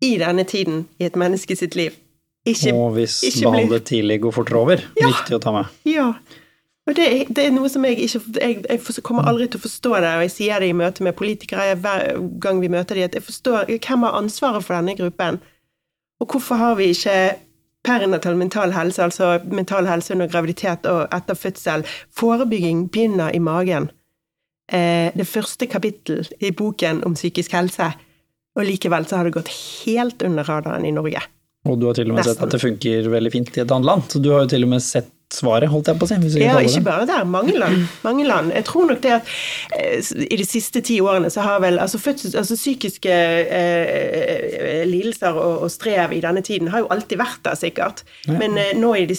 [0.01, 1.95] i denne tiden i et menneske sitt liv
[2.47, 4.83] ikke, Og hvis behandlet tidlig går fortere over.
[4.99, 5.71] Ja, Viktig å ta med.
[5.87, 6.11] Ja.
[6.87, 9.91] Og det, det, er noe som jeg ikke jeg, jeg, kommer aldri til å forstå
[9.97, 13.17] det, og jeg sier det i møte med politikere hver gang vi møter dem, at
[13.17, 15.41] jeg forstår hvem har ansvaret for denne gruppen,
[16.23, 17.17] og hvorfor har vi ikke
[17.87, 21.83] perinatal mental helse, altså mental helse under graviditet og etter fødsel.
[22.15, 23.91] Forebygging begynner i magen.
[24.71, 27.91] Eh, det første kapittel i boken om psykisk helse,
[28.57, 31.21] og likevel så har det gått helt under radaren i Norge.
[31.67, 32.37] Og du har til og med Nesten.
[32.37, 34.07] sett at det funker veldig fint i et annet land.
[34.09, 36.39] Så du har jo til og med sett svaret, holdt jeg på å si.
[36.39, 37.25] ja, ikke bare der.
[37.27, 37.83] Mange land.
[38.05, 38.53] Mange land.
[38.55, 39.31] Jeg tror nok det at
[39.75, 44.83] eh, i de siste ti årene så har vel altså, fødsels, altså psykiske eh, eh,
[44.87, 48.03] lidelser og, og, strev i denne tiden har jo alltid vært der, sikkert.
[48.27, 48.37] Ja.
[48.39, 49.17] Men eh, nå i de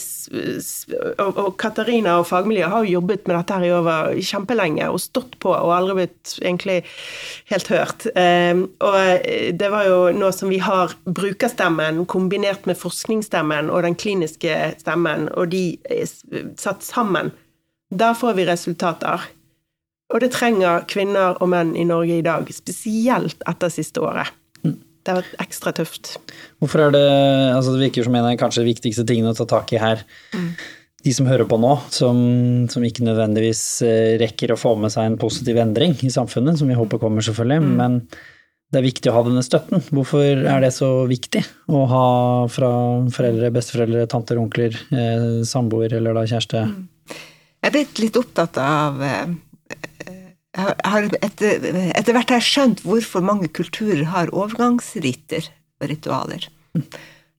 [1.19, 5.03] og, og, Katarina og fagmiljøet har jo jobbet med dette her i over kjempelenge og
[5.03, 6.79] stått på og aldri blitt egentlig
[7.53, 8.09] helt hørt.
[8.15, 9.29] Eh, og
[9.61, 15.29] det var jo nå som vi har brukerstemmen kombinert med forskningsstemmen og den kliniske stemmen,
[15.37, 15.77] og de
[16.07, 17.33] satt sammen.
[17.91, 19.25] Da får vi resultater.
[20.13, 24.33] Og det trenger kvinner og menn i Norge i dag, spesielt etter siste året.
[25.09, 26.17] Det har vært ekstra tøft.
[26.61, 27.07] Hvorfor er det
[27.55, 30.03] altså Det virker som en av de kanskje viktigste tingene å ta tak i her.
[30.37, 30.51] Mm.
[31.07, 32.19] De som hører på nå, som,
[32.69, 36.69] som, ikke nødvendigvis eh, rekker å få med seg en positiv endring i samfunnet, som
[36.69, 37.71] vi håper kommer, selvfølgelig, mm.
[37.79, 38.01] men
[38.69, 39.81] det er viktig å ha denne støtten.
[39.95, 41.41] Hvorfor er det så viktig
[41.73, 42.07] å ha
[42.53, 42.71] fra
[43.14, 46.64] foreldre, besteforeldre, tanter, onkler, eh, samboer eller da kjæreste?
[46.69, 47.16] Mm.
[47.59, 49.33] Jeg er blitt litt opptatt av eh,
[50.59, 51.64] Jeg har etter,
[51.97, 55.49] etter hvert har jeg skjønt hvorfor mange kulturer har overgangsriter
[55.81, 56.49] og ritualer.
[56.77, 56.85] Mm.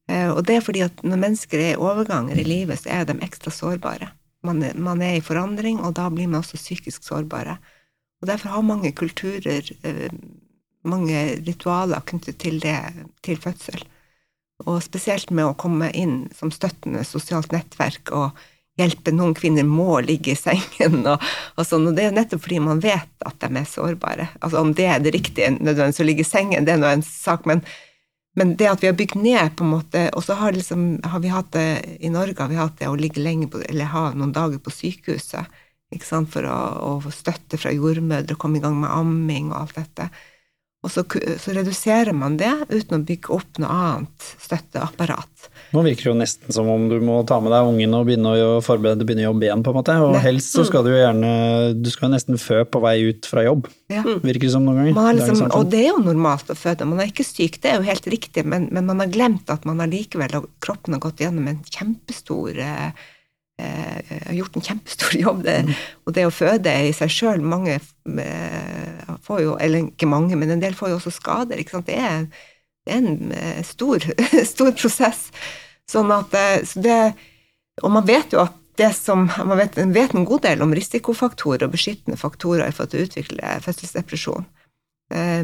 [0.10, 3.06] Eh, og det er fordi at når mennesker er i overganger i livet, så er
[3.06, 4.10] de ekstra sårbare.
[4.42, 7.60] Man man er i forandring, og da blir man også psykisk sårbare.
[8.22, 10.10] Og derfor har mange kulturer eh,
[10.88, 12.78] mange ritualer knyttet til det,
[13.26, 13.82] til fødsel.
[14.68, 18.40] Og spesielt med å komme inn som støttende sosialt nettverk og
[18.80, 21.20] hjelpe noen kvinner må ligge i sengen og,
[21.56, 21.90] og sånn.
[21.90, 24.30] Og det er nettopp fordi man vet at de er sårbare.
[24.40, 27.06] Altså om det er det riktige nødvendigvis å ligge i sengen, det er nå en
[27.06, 27.64] sak, men,
[28.40, 31.24] men, det at vi har bygd ned, på en måte Og så har, liksom, har
[31.24, 31.68] vi hatt det
[32.00, 34.74] i Norge har vi hatt det å ligge lenge på, eller ha noen dager på
[34.74, 35.60] sykehuset
[36.30, 40.06] for å, å få støtte fra jordmødre, komme i gang med amming og alt dette.
[40.80, 41.04] Og så,
[41.44, 45.50] så reduserer man det uten å bygge opp noe annet støtteapparat.
[45.76, 48.32] Nå virker det jo nesten som om du må ta med deg ungen og begynne
[48.32, 49.98] å forberede begynne å jobbe igjen, på en måte.
[50.08, 51.34] Og helst så skal du jo gjerne
[51.76, 54.06] Du skal jo nesten fø på vei ut fra jobb, Ja.
[54.08, 55.20] virker det som noen ganger.
[55.20, 57.90] Liksom, og det er jo normalt å føde, man er ikke syk, det er jo
[57.90, 61.52] helt riktig, men, men man har glemt at man allikevel, og kroppen har gått gjennom
[61.52, 63.08] en kjempestor eh,
[63.60, 65.44] har gjort en kjempestor jobb.
[65.46, 65.58] Det,
[66.08, 70.54] Og det å føde i seg sjøl Mange eh, får jo, eller ikke mange, men
[70.54, 71.60] en del får jo også skader.
[71.60, 72.30] Det er,
[72.86, 74.06] det er en eh, stor,
[74.54, 75.28] stor prosess.
[75.90, 77.02] Sånn at eh, så det,
[77.84, 80.72] Og man vet jo at det som, man vet, man vet en god del om
[80.76, 84.48] risikofaktorer og beskyttende faktorer for å utvikle fødselsdepresjon.
[85.12, 85.44] Eh,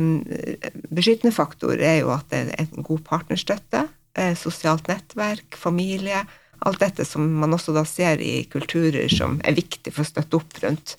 [0.93, 6.23] Beskyttende faktor er jo at det er en god partnerstøtte, eh, sosialt nettverk, familie,
[6.59, 10.39] alt dette som man også da ser i kulturer som er viktig for å støtte
[10.39, 10.95] opp rundt.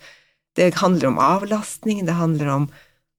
[0.57, 2.66] Det handler om avlastning, det handler om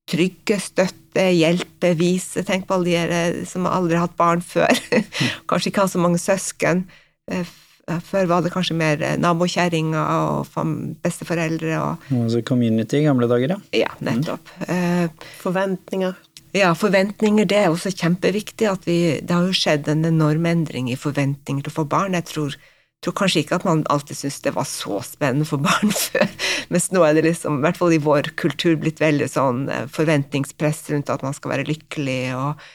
[0.08, 2.44] trygge, støtte, hjelpe, vise.
[2.48, 4.72] Tenk på alle de eh, som aldri har hatt barn før.
[5.50, 6.86] Kanskje ikke har så mange søsken.
[7.32, 7.56] Eh,
[8.04, 13.54] Før var det kanskje mer eh, nabokjerringer og besteforeldre og Altså community i gamle dager,
[13.54, 13.86] ja.
[13.86, 14.52] Ja, nettopp.
[14.68, 15.14] Mm.
[15.40, 16.18] Forventninger.
[16.56, 18.70] Ja, forventninger, det er også kjempeviktig.
[18.86, 22.14] vi, Det har jo skjedd en enorm endring i forventninger til å få barn.
[22.14, 22.56] Jeg tror,
[23.04, 26.30] tror kanskje ikke at man alltid syntes det var så spennende for barn før,
[26.70, 29.86] mens nå er det liksom, i hvert fall i vår kultur, blitt veldig sånn eh,
[29.92, 32.68] forventningspress rundt at man skal være lykkelig, og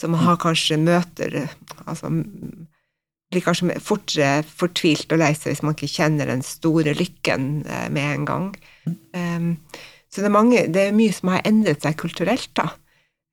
[0.00, 1.42] så man har kanskje møter
[1.84, 2.08] altså,
[3.30, 7.88] blir kanskje fortere fortvilt og lei seg hvis man ikke kjenner den store lykken eh,
[7.92, 8.46] med en gang.
[9.14, 9.50] Um,
[10.10, 12.72] så det er, mange, det er mye som har endret seg kulturelt, da.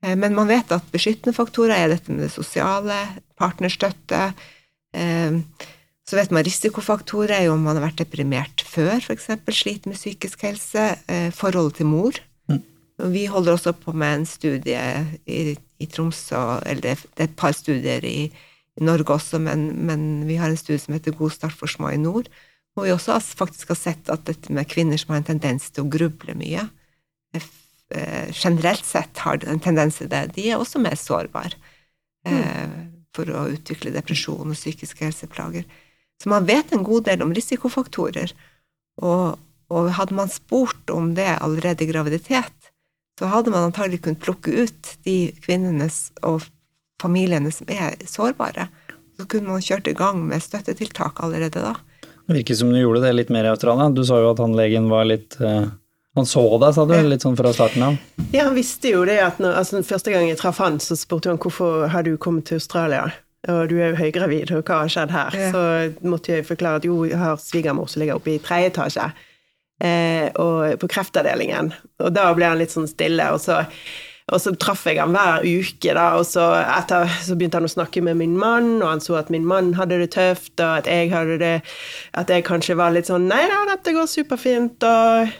[0.03, 2.97] Eh, Men man vet at beskyttende faktorer er dette med det sosiale,
[3.39, 4.33] partnerstøtte.
[4.93, 5.41] eh,
[6.07, 9.27] Så vet man risikofaktorer er jo om man har vært deprimert før, f.eks.
[9.51, 10.97] sliter med psykisk helse.
[11.07, 12.13] eh, Forholdet til mor.
[12.99, 14.79] Og Vi holder også på med en studie
[15.27, 18.31] i, i Tromsø, eller det, det er et par studier i,
[18.77, 21.89] i Norge også, men, men vi har en studie som heter God start for små
[21.93, 22.25] i nord,
[22.73, 25.83] hvor vi også faktisk har sett at dette med kvinner som har en tendens til
[25.85, 26.65] å gruble mye,
[28.33, 31.55] generelt sett har en tendens til det, de er også mer sårbare
[32.27, 32.77] eh,
[33.15, 35.65] for å utvikle depresjon og psykiske helseplager.
[36.21, 38.33] Så man vet en god del om risikofaktorer,
[39.05, 39.37] og,
[39.69, 42.71] og hadde man spurt om det allerede i graviditet,
[43.17, 45.89] så hadde man antagelig kunnet plukke ut de kvinnene
[46.25, 46.45] og
[47.01, 48.67] familiene som er sårbare.
[49.17, 51.73] Så kunne man kjørt i gang med støttetiltak allerede da.
[52.27, 53.89] Det virker som du gjorde det litt mer i Australia.
[53.89, 55.69] Du sa jo at han legen var litt eh,
[56.17, 58.01] Han så deg, sa du, litt sånn fra starten av.
[58.33, 61.29] Ja, han visste jo det at når, altså, Første gang jeg traff han, så spurte
[61.29, 63.05] han hvorfor har du kommet til Australia.
[63.47, 65.37] Og du er jo høygravid, og hva har skjedd her?
[65.37, 65.51] Ja.
[65.53, 69.05] Så måtte jeg forklare at jo, jeg har svigermor som ligger oppe i tredje etasje,
[69.83, 71.71] eh, og på kreftavdelingen.
[72.03, 73.61] Og da ble han litt sånn stille, og så,
[74.27, 77.71] og så traff jeg han hver uke, da, og så, etter, så begynte han å
[77.71, 80.91] snakke med min mann, og han så at min mann hadde det tøft, og at
[80.91, 81.55] jeg hadde det
[82.17, 85.35] At jeg kanskje var litt sånn Nei da, dette går superfint, og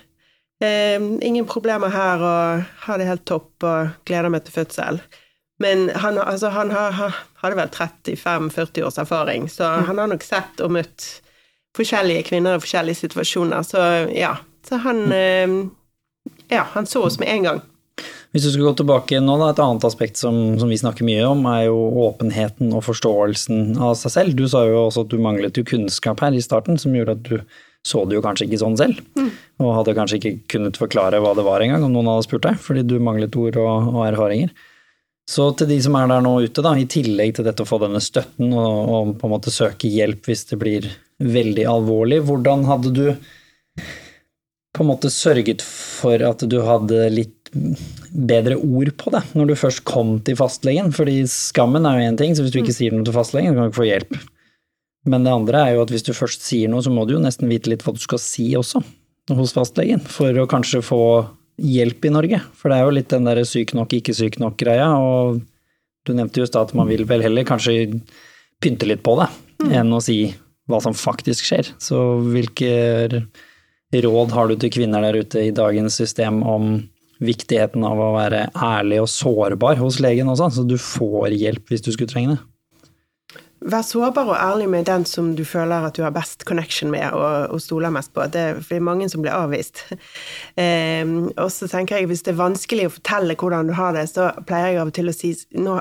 [0.64, 5.01] Eh, ingen problemer her, og har det helt topp og gleder meg til fødsel.
[5.62, 10.26] Men han, altså, han har, har, hadde vel 35-40 års erfaring, så han har nok
[10.26, 11.08] sett og møtt
[11.78, 13.82] forskjellige kvinner i forskjellige situasjoner, så
[14.14, 14.38] ja.
[14.68, 15.58] Så han eh,
[16.51, 17.62] Ja, han så oss med en gang.
[18.32, 21.24] Hvis du skulle gå tilbake nå, da, et annet aspekt som, som vi snakker mye
[21.26, 24.36] om, er jo åpenheten og forståelsen av seg selv.
[24.38, 27.24] Du sa jo også at du manglet jo kunnskap her i starten, som gjorde at
[27.26, 27.38] du
[27.86, 29.03] så det jo kanskje ikke sånn selv.
[29.61, 32.57] Og hadde kanskje ikke kunnet forklare hva det var engang, om noen hadde spurt deg,
[32.61, 34.51] fordi du manglet ord og, og erfaringer.
[35.28, 37.82] Så til de som er der nå ute, da, i tillegg til dette å få
[37.84, 40.88] denne støtten og, og på en måte søke hjelp hvis det blir
[41.19, 43.05] veldig alvorlig, hvordan hadde du
[44.78, 49.59] på en måte sørget for at du hadde litt bedre ord på det når du
[49.59, 50.93] først kom til fastlegen?
[50.95, 53.57] Fordi skammen er jo én ting, så hvis du ikke sier noe til fastlegen, så
[53.57, 54.19] kan du ikke få hjelp.
[55.08, 57.24] Men det andre er jo at hvis du først sier noe, så må du jo
[57.24, 58.84] nesten vite litt hva du skal si også,
[59.38, 61.01] hos fastlegen, for å kanskje få
[61.58, 62.41] hjelp i Norge.
[62.55, 65.39] For det er jo litt den derre syk nok, ikke syk nok-greia, og
[66.08, 68.01] du nevnte just at man vil vel heller kanskje
[68.64, 69.30] pynte litt på det,
[69.80, 70.20] enn å si
[70.68, 71.72] hva som faktisk skjer.
[71.80, 73.24] Så hvilke
[73.95, 76.78] råd har du til kvinner der ute i dagens system om
[77.24, 81.86] viktigheten av å være ærlig og sårbar hos legen også, så du får hjelp hvis
[81.86, 82.41] du skulle trenge det?
[83.58, 87.10] Vær sårbar og ærlig med den som du føler at du har best connection med
[87.18, 88.22] og, og stoler mest på.
[88.30, 89.82] Det, det er mange som blir avvist.
[90.53, 94.05] Um, og så tenker jeg hvis det er vanskelig å fortelle hvordan du har det,
[94.12, 95.80] så pleier jeg av og til å si nå,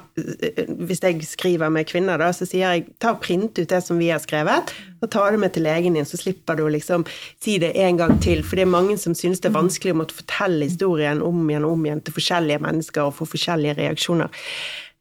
[0.89, 4.01] Hvis jeg skriver med kvinner, da, så sier jeg ta og print ut det som
[4.01, 4.72] vi har skrevet,
[5.05, 7.05] og ta det med til legen din, så slipper du å liksom
[7.45, 8.41] si det en gang til.
[8.41, 11.68] For det er mange som synes det er vanskelig å måtte fortelle historien om igjen
[11.68, 14.33] og om igjen til forskjellige mennesker og få forskjellige reaksjoner.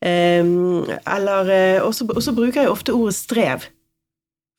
[0.05, 3.65] Ehm, eller eh, Og så bruker jeg ofte ordet strev.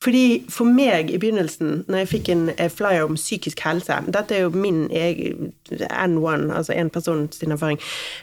[0.02, 4.44] Fordi For meg i begynnelsen, når jeg fikk en flyer om psykisk helse Dette er
[4.44, 7.80] jo min N1, altså én person sin erfaring.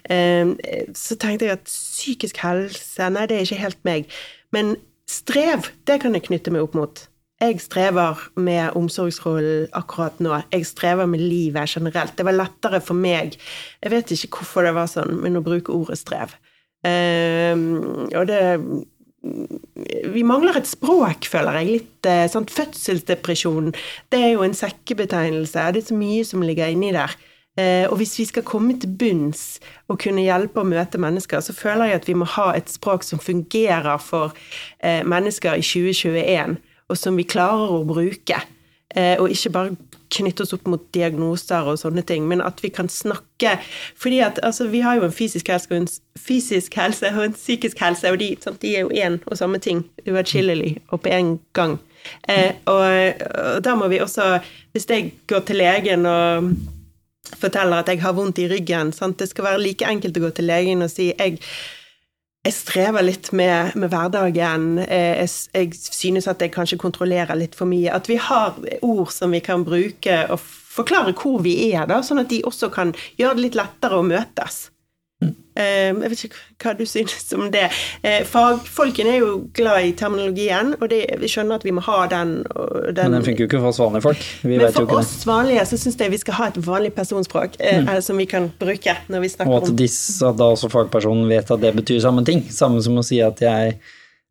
[0.09, 0.57] Ehm,
[0.95, 4.05] så tenkte jeg at psykisk helse Nei, det er ikke helt meg.
[4.51, 4.75] Men
[5.09, 7.07] strev, det kan jeg knytte meg opp mot.
[7.41, 10.37] Jeg strever med omsorgsrollen akkurat nå.
[10.53, 12.17] Jeg strever med livet generelt.
[12.17, 13.35] Det var lettere for meg,
[13.83, 16.37] jeg vet ikke hvorfor det var sånn, men å bruke ordet strev.
[16.83, 18.41] Uh, og det
[20.13, 21.77] Vi mangler et språk, føler jeg.
[21.77, 23.69] Litt sånn Fødselsdepresjon,
[24.11, 25.69] det er jo en sekkebetegnelse.
[25.71, 27.13] Det er så mye som ligger inni der.
[27.53, 31.55] Uh, og hvis vi skal komme til bunns og kunne hjelpe å møte mennesker, så
[31.55, 34.33] føler jeg at vi må ha et språk som fungerer for
[34.81, 36.57] eh, mennesker i 2021,
[36.89, 38.41] og som vi klarer å bruke.
[38.93, 39.75] Og ikke bare
[40.13, 43.55] knytte oss opp mot diagnoser og sånne ting, men at vi kan snakke
[43.99, 45.89] fordi at altså, vi har jo en fysisk helse og en
[46.19, 49.61] fysisk helse og en psykisk helse, og de, sant, de er jo én og samme
[49.63, 51.79] ting uatskillelig og på en gang.
[52.29, 54.39] Eh, og, og, da må vi også
[54.73, 56.49] Hvis jeg går til legen og
[57.39, 59.19] forteller at jeg har vondt i ryggen sant?
[59.19, 61.39] Det skal være like enkelt å gå til legen og si jeg
[62.43, 64.65] jeg strever litt med, med hverdagen.
[64.83, 67.87] Eh, jeg, jeg, synes at jeg kanskje kontrollerer litt for mye.
[67.95, 72.23] At vi har ord som vi kan bruke og forklare hvor vi er, da, sånn
[72.23, 74.65] at de også kan gjøre det litt lettere å møtes.
[75.53, 77.67] Ehm, jeg vet ikke hva du synes om det.
[78.01, 81.99] Eh, fagfolkene er jo glad i terminologien, og det, vi skjønner at vi må ha
[82.09, 82.35] den.
[82.89, 84.27] den Men den funker jo ikke for oss vanlige folk.
[84.41, 87.83] Vi men for oss vanlige så syns jeg vi skal ha et vanlig personspråk eh,
[87.83, 87.91] mm.
[88.05, 91.53] som vi kan bruke når vi snakker om Og at disse, da også fagpersonen vet
[91.53, 92.45] at det betyr samme ting.
[92.49, 93.77] Samme som å si at jeg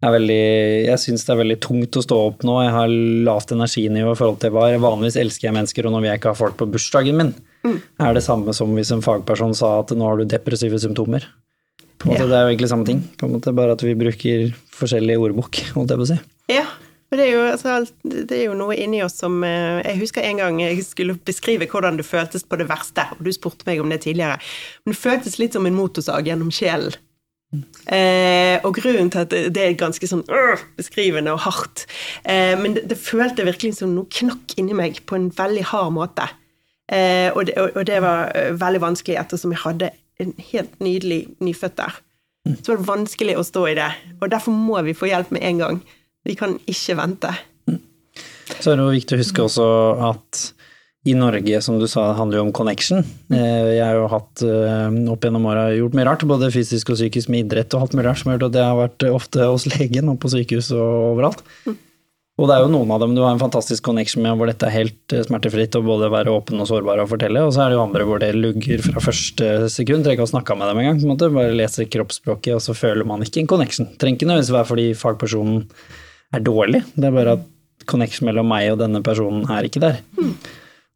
[0.02, 0.42] er veldig
[0.88, 2.58] Jeg syns det er veldig tungt å stå opp nå.
[2.64, 2.98] Jeg har
[3.30, 6.34] lavt energinivå i forhold til hva Vanligvis elsker jeg mennesker, og nå vil jeg ikke
[6.34, 7.34] ha folk på bursdagen min
[7.64, 7.78] mm.
[8.02, 11.26] er det samme som hvis en fagperson sa at nå har du depressive symptomer.
[12.02, 12.26] På en ja.
[12.26, 16.00] Det er jo egentlig samme ting, måte, bare at vi bruker forskjellig ordbok, holdt jeg
[16.00, 16.18] på å si.
[16.50, 16.66] Ja,
[17.12, 20.24] men det er, jo, altså, det er jo noe inni oss som eh, Jeg husker
[20.24, 23.82] en gang jeg skulle beskrive hvordan det føltes på det verste, og du spurte meg
[23.82, 24.40] om det tidligere.
[24.82, 26.96] Men det føltes litt som en motorsag gjennom sjelen.
[27.84, 31.82] Eh, og grunnen til at det er ganske sånn øh, beskrivende og hardt
[32.24, 35.92] eh, Men det, det følte virkelig som noe knakk inni meg på en veldig hard
[35.98, 36.30] måte.
[36.92, 41.22] Eh, og, det, og, det, var eh, veldig vanskelig ettersom jeg hadde en helt nydelig
[41.40, 42.00] nyfødt der.
[42.48, 42.56] Mm.
[42.58, 43.90] Så var det vanskelig å stå i det.
[44.20, 45.78] Og derfor må vi få hjelp med en gang.
[46.26, 47.30] Vi kan ikke vente.
[47.70, 47.78] Mm.
[48.58, 49.68] Så er det viktig å huske også
[50.10, 50.42] at
[51.08, 53.00] i Norge, som du sa, handler jo om connection.
[53.32, 57.32] Eh, jeg har jo hatt opp gjennom åra gjort mye rart, både fysisk og psykisk
[57.32, 59.66] med idrett og alt mulig rart som har gjort at jeg har vært ofte hos
[59.72, 61.42] legen og på sykehus og overalt.
[62.42, 64.66] Og det er jo noen av dem du har en fantastisk connection med, hvor dette
[64.66, 67.70] er helt eh, smertefritt å både være åpen og sårbar og fortelle, og så er
[67.70, 70.02] det jo andre hvor det lugger fra første sekund.
[70.02, 73.22] Trenger ikke å snakke med dem engang, en bare leser kroppsspråket, og så føler man
[73.22, 73.92] ikke en connection.
[73.94, 75.62] Trenger ikke nødvendigvis være fordi fagpersonen
[76.34, 77.46] er dårlig, det er bare at
[77.86, 80.02] connection mellom meg og denne personen er ikke der.
[80.18, 80.34] Mm.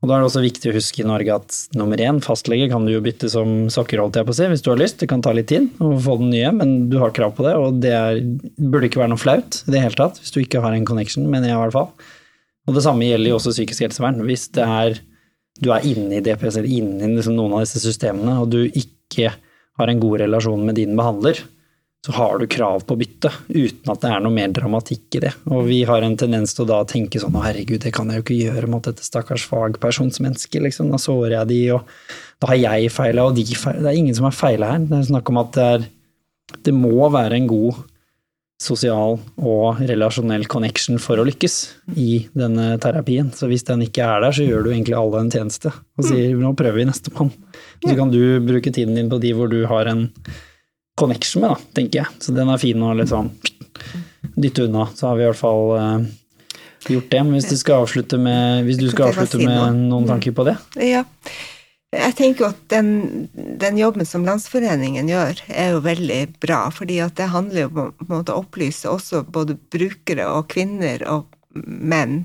[0.07, 2.85] Og da er det også viktig å huske i Norge at nummer én, fastlege kan
[2.87, 5.01] du jo bytte som sokker, holdt jeg på å si, hvis du har lyst.
[5.01, 7.57] Det kan ta litt tid å få den nye, men du har krav på det,
[7.59, 8.21] og det er,
[8.55, 11.27] burde ikke være noe flaut i det hele tatt, hvis du ikke har en connection,
[11.27, 11.91] mener jeg i hvert fall.
[12.71, 14.23] Og det samme gjelder jo også psykisk helsevern.
[14.31, 15.01] Hvis er,
[15.59, 18.61] du er inne i DPS eller inne i liksom noen av disse systemene, og du
[18.63, 21.43] ikke har en god relasjon med din behandler,
[22.07, 25.33] så har du krav på bytte, uten at det er noe mer dramatikk i det.
[25.51, 28.21] Og vi har en tendens til å da tenke sånn å herregud, det kan jeg
[28.21, 30.93] jo ikke gjøre mot dette stakkars fagpersonsmennesket, liksom.
[30.95, 32.07] Da sårer jeg de, og
[32.39, 33.83] da har jeg feila, og de feila.
[33.83, 34.87] Det er ingen som har feila her.
[34.87, 35.93] Det er snakk om at det er
[36.63, 37.83] Det må være en god
[38.63, 41.57] sosial og relasjonell connection for å lykkes
[41.99, 43.33] i denne terapien.
[43.35, 46.39] Så hvis den ikke er der, så gjør du egentlig alle en tjeneste og sier
[46.39, 47.35] nå prøver vi nestemann.
[47.83, 50.07] Så kan du bruke tiden din på de hvor du har en
[50.97, 52.21] connection med, da, tenker jeg.
[52.25, 53.33] Så den er fin å liksom
[54.37, 54.89] dytte unna.
[54.95, 56.07] Så har vi i hvert fall uh,
[56.89, 57.21] gjort det.
[57.25, 60.57] Men hvis du skal avslutte med, hvis du skal avslutte med noen tanker på det?
[60.83, 61.05] Ja.
[61.97, 66.67] Jeg tenker at den, den, jobben som Landsforeningen gjør, er jo veldig bra.
[66.75, 72.25] fordi at det handler jo om å opplyse også både brukere og kvinner og menn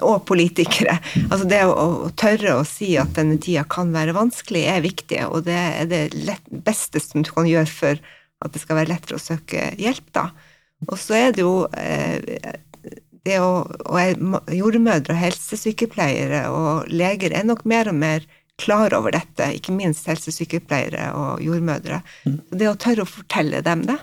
[0.00, 0.96] og politikere.
[1.28, 5.20] Altså det å, å, tørre å si at denne tida kan være vanskelig, er viktig,
[5.28, 8.00] og det er det lett, beste som du kan gjøre for
[8.42, 10.30] at det skal være lettere å søke hjelp, da.
[10.88, 12.54] Og så er det jo eh,
[13.22, 18.24] det å, og Jordmødre og helsesykepleiere og leger er nok mer og mer
[18.62, 22.00] klar over dette, ikke minst helsesykepleiere og jordmødre.
[22.24, 23.98] Så Det å tørre å fortelle dem det.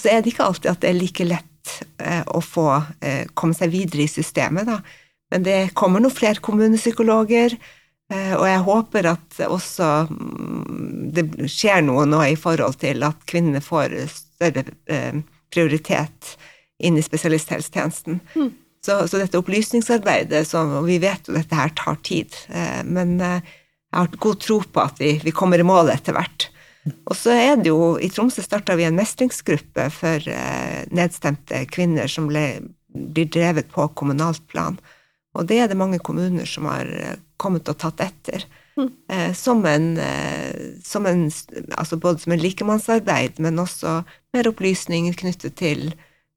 [0.00, 2.66] Så er det ikke alltid at det er like lett eh, å få
[3.00, 4.80] eh, komme seg videre i systemet, da.
[5.32, 7.54] Men det kommer noen flere kommunepsykologer,
[8.12, 13.24] eh, og jeg håper at også mm, det skjer noe nå i forhold til at
[13.30, 15.22] kvinnene får større eh,
[15.52, 16.34] prioritet
[16.84, 18.20] inn i spesialisthelsetjenesten.
[18.36, 18.52] Mm.
[18.84, 23.16] Så, så, dette opplysningsarbeidet, som, og vi vet jo dette her tar tid, eh, men
[23.22, 23.40] jeg
[23.96, 26.50] har god tro på at vi, vi kommer i mål etter hvert.
[27.06, 30.24] Og så er det jo, I Tromsø starta vi en mestringsgruppe for
[30.90, 32.42] nedstemte kvinner som ble,
[32.90, 34.80] blir drevet på kommunalt plan.
[35.38, 38.44] Og det er det mange kommuner som har eh, kommet og tatt etter.
[38.76, 38.88] Mm.
[39.08, 41.26] Eh, som, en, eh, som en,
[41.76, 44.00] altså både som en likemannsarbeid, men også
[44.36, 45.92] mer opplysning knyttet til,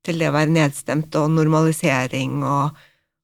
[0.05, 2.83] til det å være nedstemt og normalisering og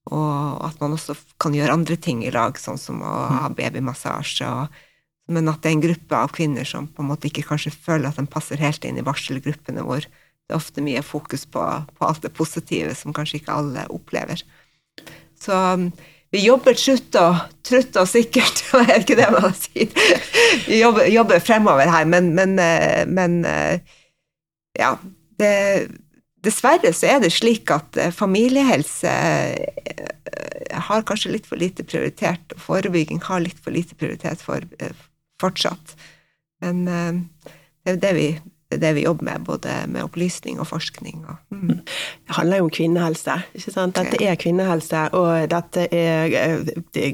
[0.10, 4.48] og at man også kan gjøre andre ting i lag, sånn som å ha babymassasje.
[4.48, 4.88] babymassasje.
[5.32, 8.10] men at det er en gruppe av kvinner som på en måte ikke kanskje føler
[8.10, 12.08] at de passer helt inn i barselgruppene, hvor det er ofte mye fokus på, på
[12.08, 14.42] alt det positive som kanskje ikke alle opplever.
[15.42, 15.90] Så um,
[16.32, 19.90] vi jobber trutt og, trutt og sikkert, er er ikke det man sier?
[20.68, 23.98] Vi jobber, jobber fremover her, men, men, eh, men eh,
[24.80, 24.96] ja.
[25.42, 25.52] Det,
[26.42, 30.08] Dessverre så er det slik at eh, familiehelse eh,
[30.88, 34.64] har kanskje litt for lite prioritert, og forebygging har litt for lite prioritet for
[35.42, 35.98] fortsatt.
[36.64, 38.26] Men det er det vi,
[38.82, 41.26] det vi jobber med, både med opplysning og forskning.
[41.28, 41.68] Og, mm.
[42.28, 43.32] Det handler jo om kvinnehelse.
[43.56, 43.96] ikke sant?
[43.96, 46.64] Dette er kvinnehelse, og dette er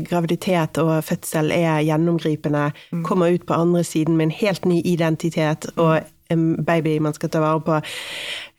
[0.09, 2.71] graviditet og fødsel er gjennomgripende.
[2.91, 3.03] Mm.
[3.03, 7.29] Kommer ut på andre siden med en helt ny identitet og en baby man skal
[7.29, 7.79] ta vare på.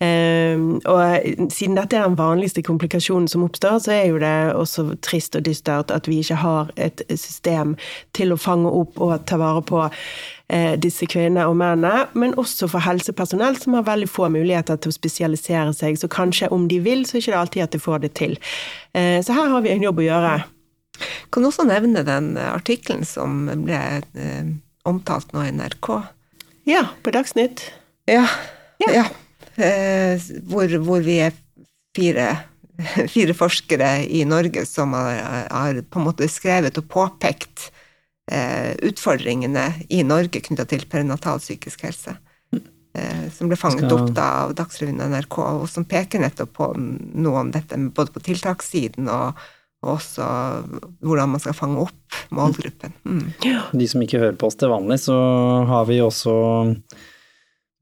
[0.05, 4.87] Ehm, og siden dette er den vanligste komplikasjonen som oppstår, så er jo det også
[5.05, 7.77] trist og dystert at vi ikke har et system
[8.17, 9.93] til å fange opp og ta vare på eh,
[10.81, 14.97] disse kvinnene og mennene, men også for helsepersonell som har veldig få muligheter til å
[14.97, 15.99] spesialisere seg.
[16.01, 18.39] Så kanskje om de vil, så er det ikke alltid at de får det til.
[18.97, 20.33] Eh, så her har vi en jobb å gjøre.
[21.29, 24.49] Kan du også nevne den artikkelen som ble eh,
[24.89, 25.91] omtalt nå i NRK?
[26.69, 27.63] Ja, på Dagsnytt.
[28.09, 28.25] Ja.
[28.83, 28.91] ja.
[28.93, 29.07] ja.
[29.59, 31.37] Eh, hvor, hvor, vi er
[31.97, 32.29] fire,
[33.15, 37.78] fire, forskere i Norge som har, har, på en måte skrevet og påpekt eh,
[38.29, 42.19] utfordringene i Norge knytta til perinatal psykisk helse.
[42.99, 46.73] Eh, som ble fanget opp da av Dagsrevyen og NRK, og som peker nettopp på
[46.77, 49.47] noe om dette, både på tiltakssiden og
[49.79, 50.25] og også
[51.07, 52.97] hvordan man skal fange opp målgruppen.
[53.07, 53.29] Mm.
[53.79, 55.15] De som ikke hører på oss til vanlig, så
[55.71, 56.33] har vi også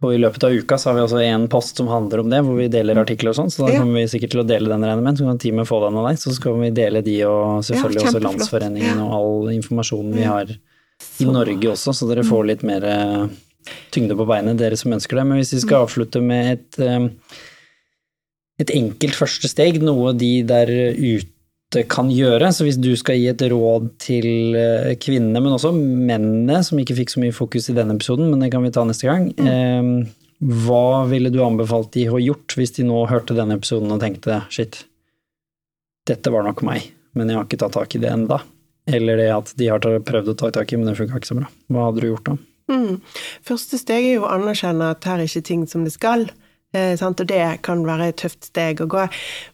[0.05, 2.43] og I løpet av uka så har vi også en post som handler om det,
[2.45, 3.81] hvor vi deler artikler og sånn, så da ja.
[3.81, 5.17] kommer vi sikkert til å dele den, regner med.
[5.17, 8.11] Så kan teamet få den av deg, så skal vi dele de og selvfølgelig ja,
[8.11, 12.85] også Landsforeningen og all informasjonen vi har i Norge også, så dere får litt mer
[12.89, 13.25] eh,
[13.95, 15.25] tyngde på beinet, dere som ønsker det.
[15.31, 17.41] Men hvis vi skal avslutte med et, eh,
[18.61, 21.33] et enkelt første steg, noe de der ute
[21.91, 22.49] kan gjøre.
[22.55, 26.97] Så hvis du skal gi et råd til eh, kvinnene, men også mennene, som ikke
[27.03, 29.29] fikk så mye fokus i denne episoden, men det kan vi ta neste gang.
[29.37, 30.09] Mm.
[30.67, 34.43] Hva ville du anbefalt de å gjort hvis de nå hørte denne episoden og tenkte
[34.53, 34.83] shit,
[36.07, 38.43] dette var nok meg, men jeg har ikke tatt tak i det enda.
[38.87, 41.39] Eller det at de har prøvd å ta tak i, men det funka ikke så
[41.41, 41.49] bra.
[41.73, 42.37] Hva hadde du gjort da?
[42.71, 42.99] Mm.
[43.47, 46.29] Første steg er jo å anerkjenne at her er ikke ting som det skal.
[46.75, 49.07] Eh, og det kan være et tøft steg å gå.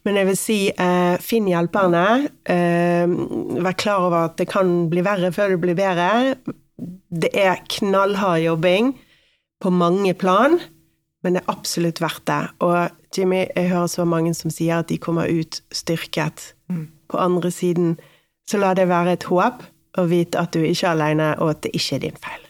[0.05, 2.29] Men jeg vil si, eh, finn hjelperne.
[2.45, 3.07] Eh,
[3.63, 6.37] vær klar over at det kan bli verre før det blir bedre.
[7.13, 8.95] Det er knallhard jobbing
[9.63, 10.59] på mange plan,
[11.23, 12.51] men det er absolutt verdt det.
[12.61, 16.89] Og Jimmy, jeg hører så mange som sier at de kommer ut styrket mm.
[17.09, 17.99] på andre siden.
[18.49, 19.63] Så la det være et håp,
[19.99, 22.42] og vite at du ikke er alene, og at det ikke er din feil.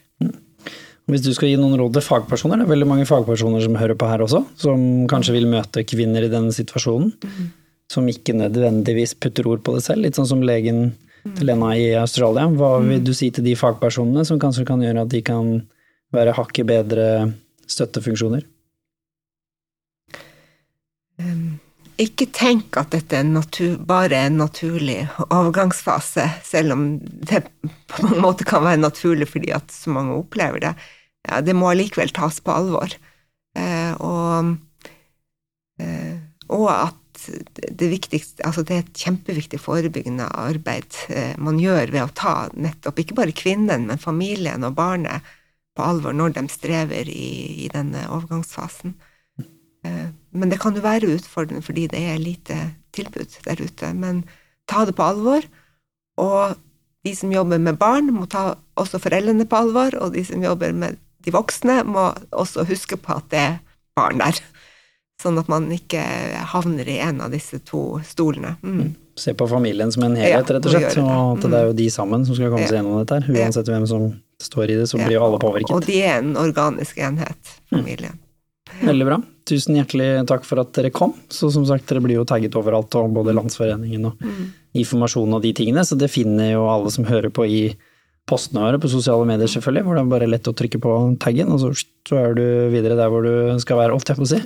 [1.11, 3.97] Hvis du skal gi noen råd til fagpersoner, det er veldig mange fagpersoner som hører
[3.99, 7.49] på her også, som kanskje vil møte kvinner i denne situasjonen, mm.
[7.91, 10.93] som ikke nødvendigvis putter ord på det selv, litt sånn som legen
[11.23, 12.47] til Lena i Australia.
[12.47, 13.05] Hva vil mm.
[13.07, 15.53] du si til de fagpersonene som kanskje kan gjøre at de kan
[16.15, 17.07] være hakket bedre
[17.67, 18.47] støttefunksjoner?
[21.19, 21.59] Um,
[22.01, 27.43] ikke tenk at dette er natur, bare er en naturlig overgangsfase, selv om det
[27.91, 30.73] på en måte kan være naturlig fordi at så mange opplever det
[31.27, 32.95] ja, det må allikevel tas på alvor.
[33.57, 34.55] Eh, og,
[35.81, 36.17] eh,
[36.49, 42.01] og, at det viktigste Altså, det er et kjempeviktig forebyggende arbeid eh, man gjør ved
[42.01, 45.23] å ta nettopp ikke bare kvinnen, men familien og barnet
[45.77, 48.97] på alvor når de strever i, i denne overgangsfasen.
[49.85, 52.59] Eh, men det kan jo være utfordrende fordi det er lite
[52.95, 53.93] tilbud der ute.
[53.93, 54.23] Men
[54.69, 55.45] ta det på alvor,
[56.21, 56.57] og
[57.03, 60.71] de som jobber med barn, må ta også foreldrene på alvor, og de som jobber
[60.73, 63.55] med de voksne, må også huske på at det er
[63.97, 64.39] barn der.
[65.21, 66.01] Sånn at man ikke
[66.51, 68.57] havner i en av disse to stolene.
[68.65, 68.95] Mm.
[69.15, 70.97] Se på familien som en helhet, Ja, rett og slett.
[70.97, 71.37] og.
[71.37, 73.43] At det er jo de sammen som skal komme seg gjennom dette her.
[73.43, 74.07] Uansett hvem som
[74.41, 75.71] står i det, så blir jo alle påvirket.
[75.71, 78.17] Og de er en organisk enhet, familien.
[78.81, 79.19] Veldig bra.
[79.47, 81.13] Tusen hjertelig takk for at dere kom.
[81.29, 84.23] Så som sagt, dere blir jo tagget overalt, og både Landsforeningen og
[84.73, 87.63] informasjon og de tingene, så det finner jo alle som hører på i
[88.29, 90.93] postene våre på sosiale medier, selvfølgelig, hvor det er bare lett å trykke på
[91.23, 91.73] taggen, og så,
[92.19, 94.39] er du videre der hvor du skal være, holdt jeg på å si.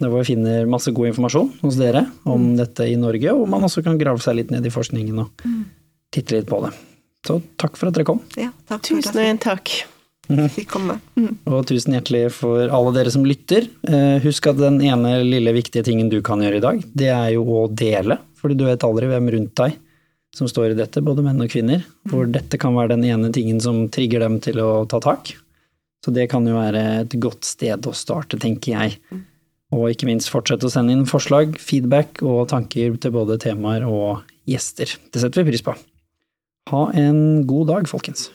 [0.00, 3.68] Der hvor vi finner masse god informasjon hos dere om dette i Norge, og man
[3.68, 5.46] også kan grave seg litt ned i forskningen og
[6.12, 6.72] titte litt på det.
[7.22, 8.22] Så takk for at dere kom.
[8.40, 9.70] Ja, takk Tusen og en takk.
[10.72, 10.96] komme.
[11.18, 11.36] Mm.
[11.46, 13.68] Og tusen hjertelig for alle dere som lytter.
[13.86, 17.30] Eh, Husk at den ene lille viktige tingen du kan gjøre i dag, det er
[17.36, 18.18] jo å dele.
[18.42, 19.78] Fordi du vet aldri hvem rundt deg
[20.36, 21.84] som står i dette, både menn og kvinner.
[22.08, 25.34] Hvor dette kan være den ene tingen som trigger dem til å ta tak.
[26.02, 29.22] Så det kan jo være et godt sted å starte, tenker jeg.
[29.72, 34.24] Og ikke minst fortsette å sende inn forslag, feedback og tanker til både temaer og
[34.48, 34.90] gjester.
[35.12, 35.76] Det setter vi pris på.
[36.72, 38.30] Ha en god dag, folkens.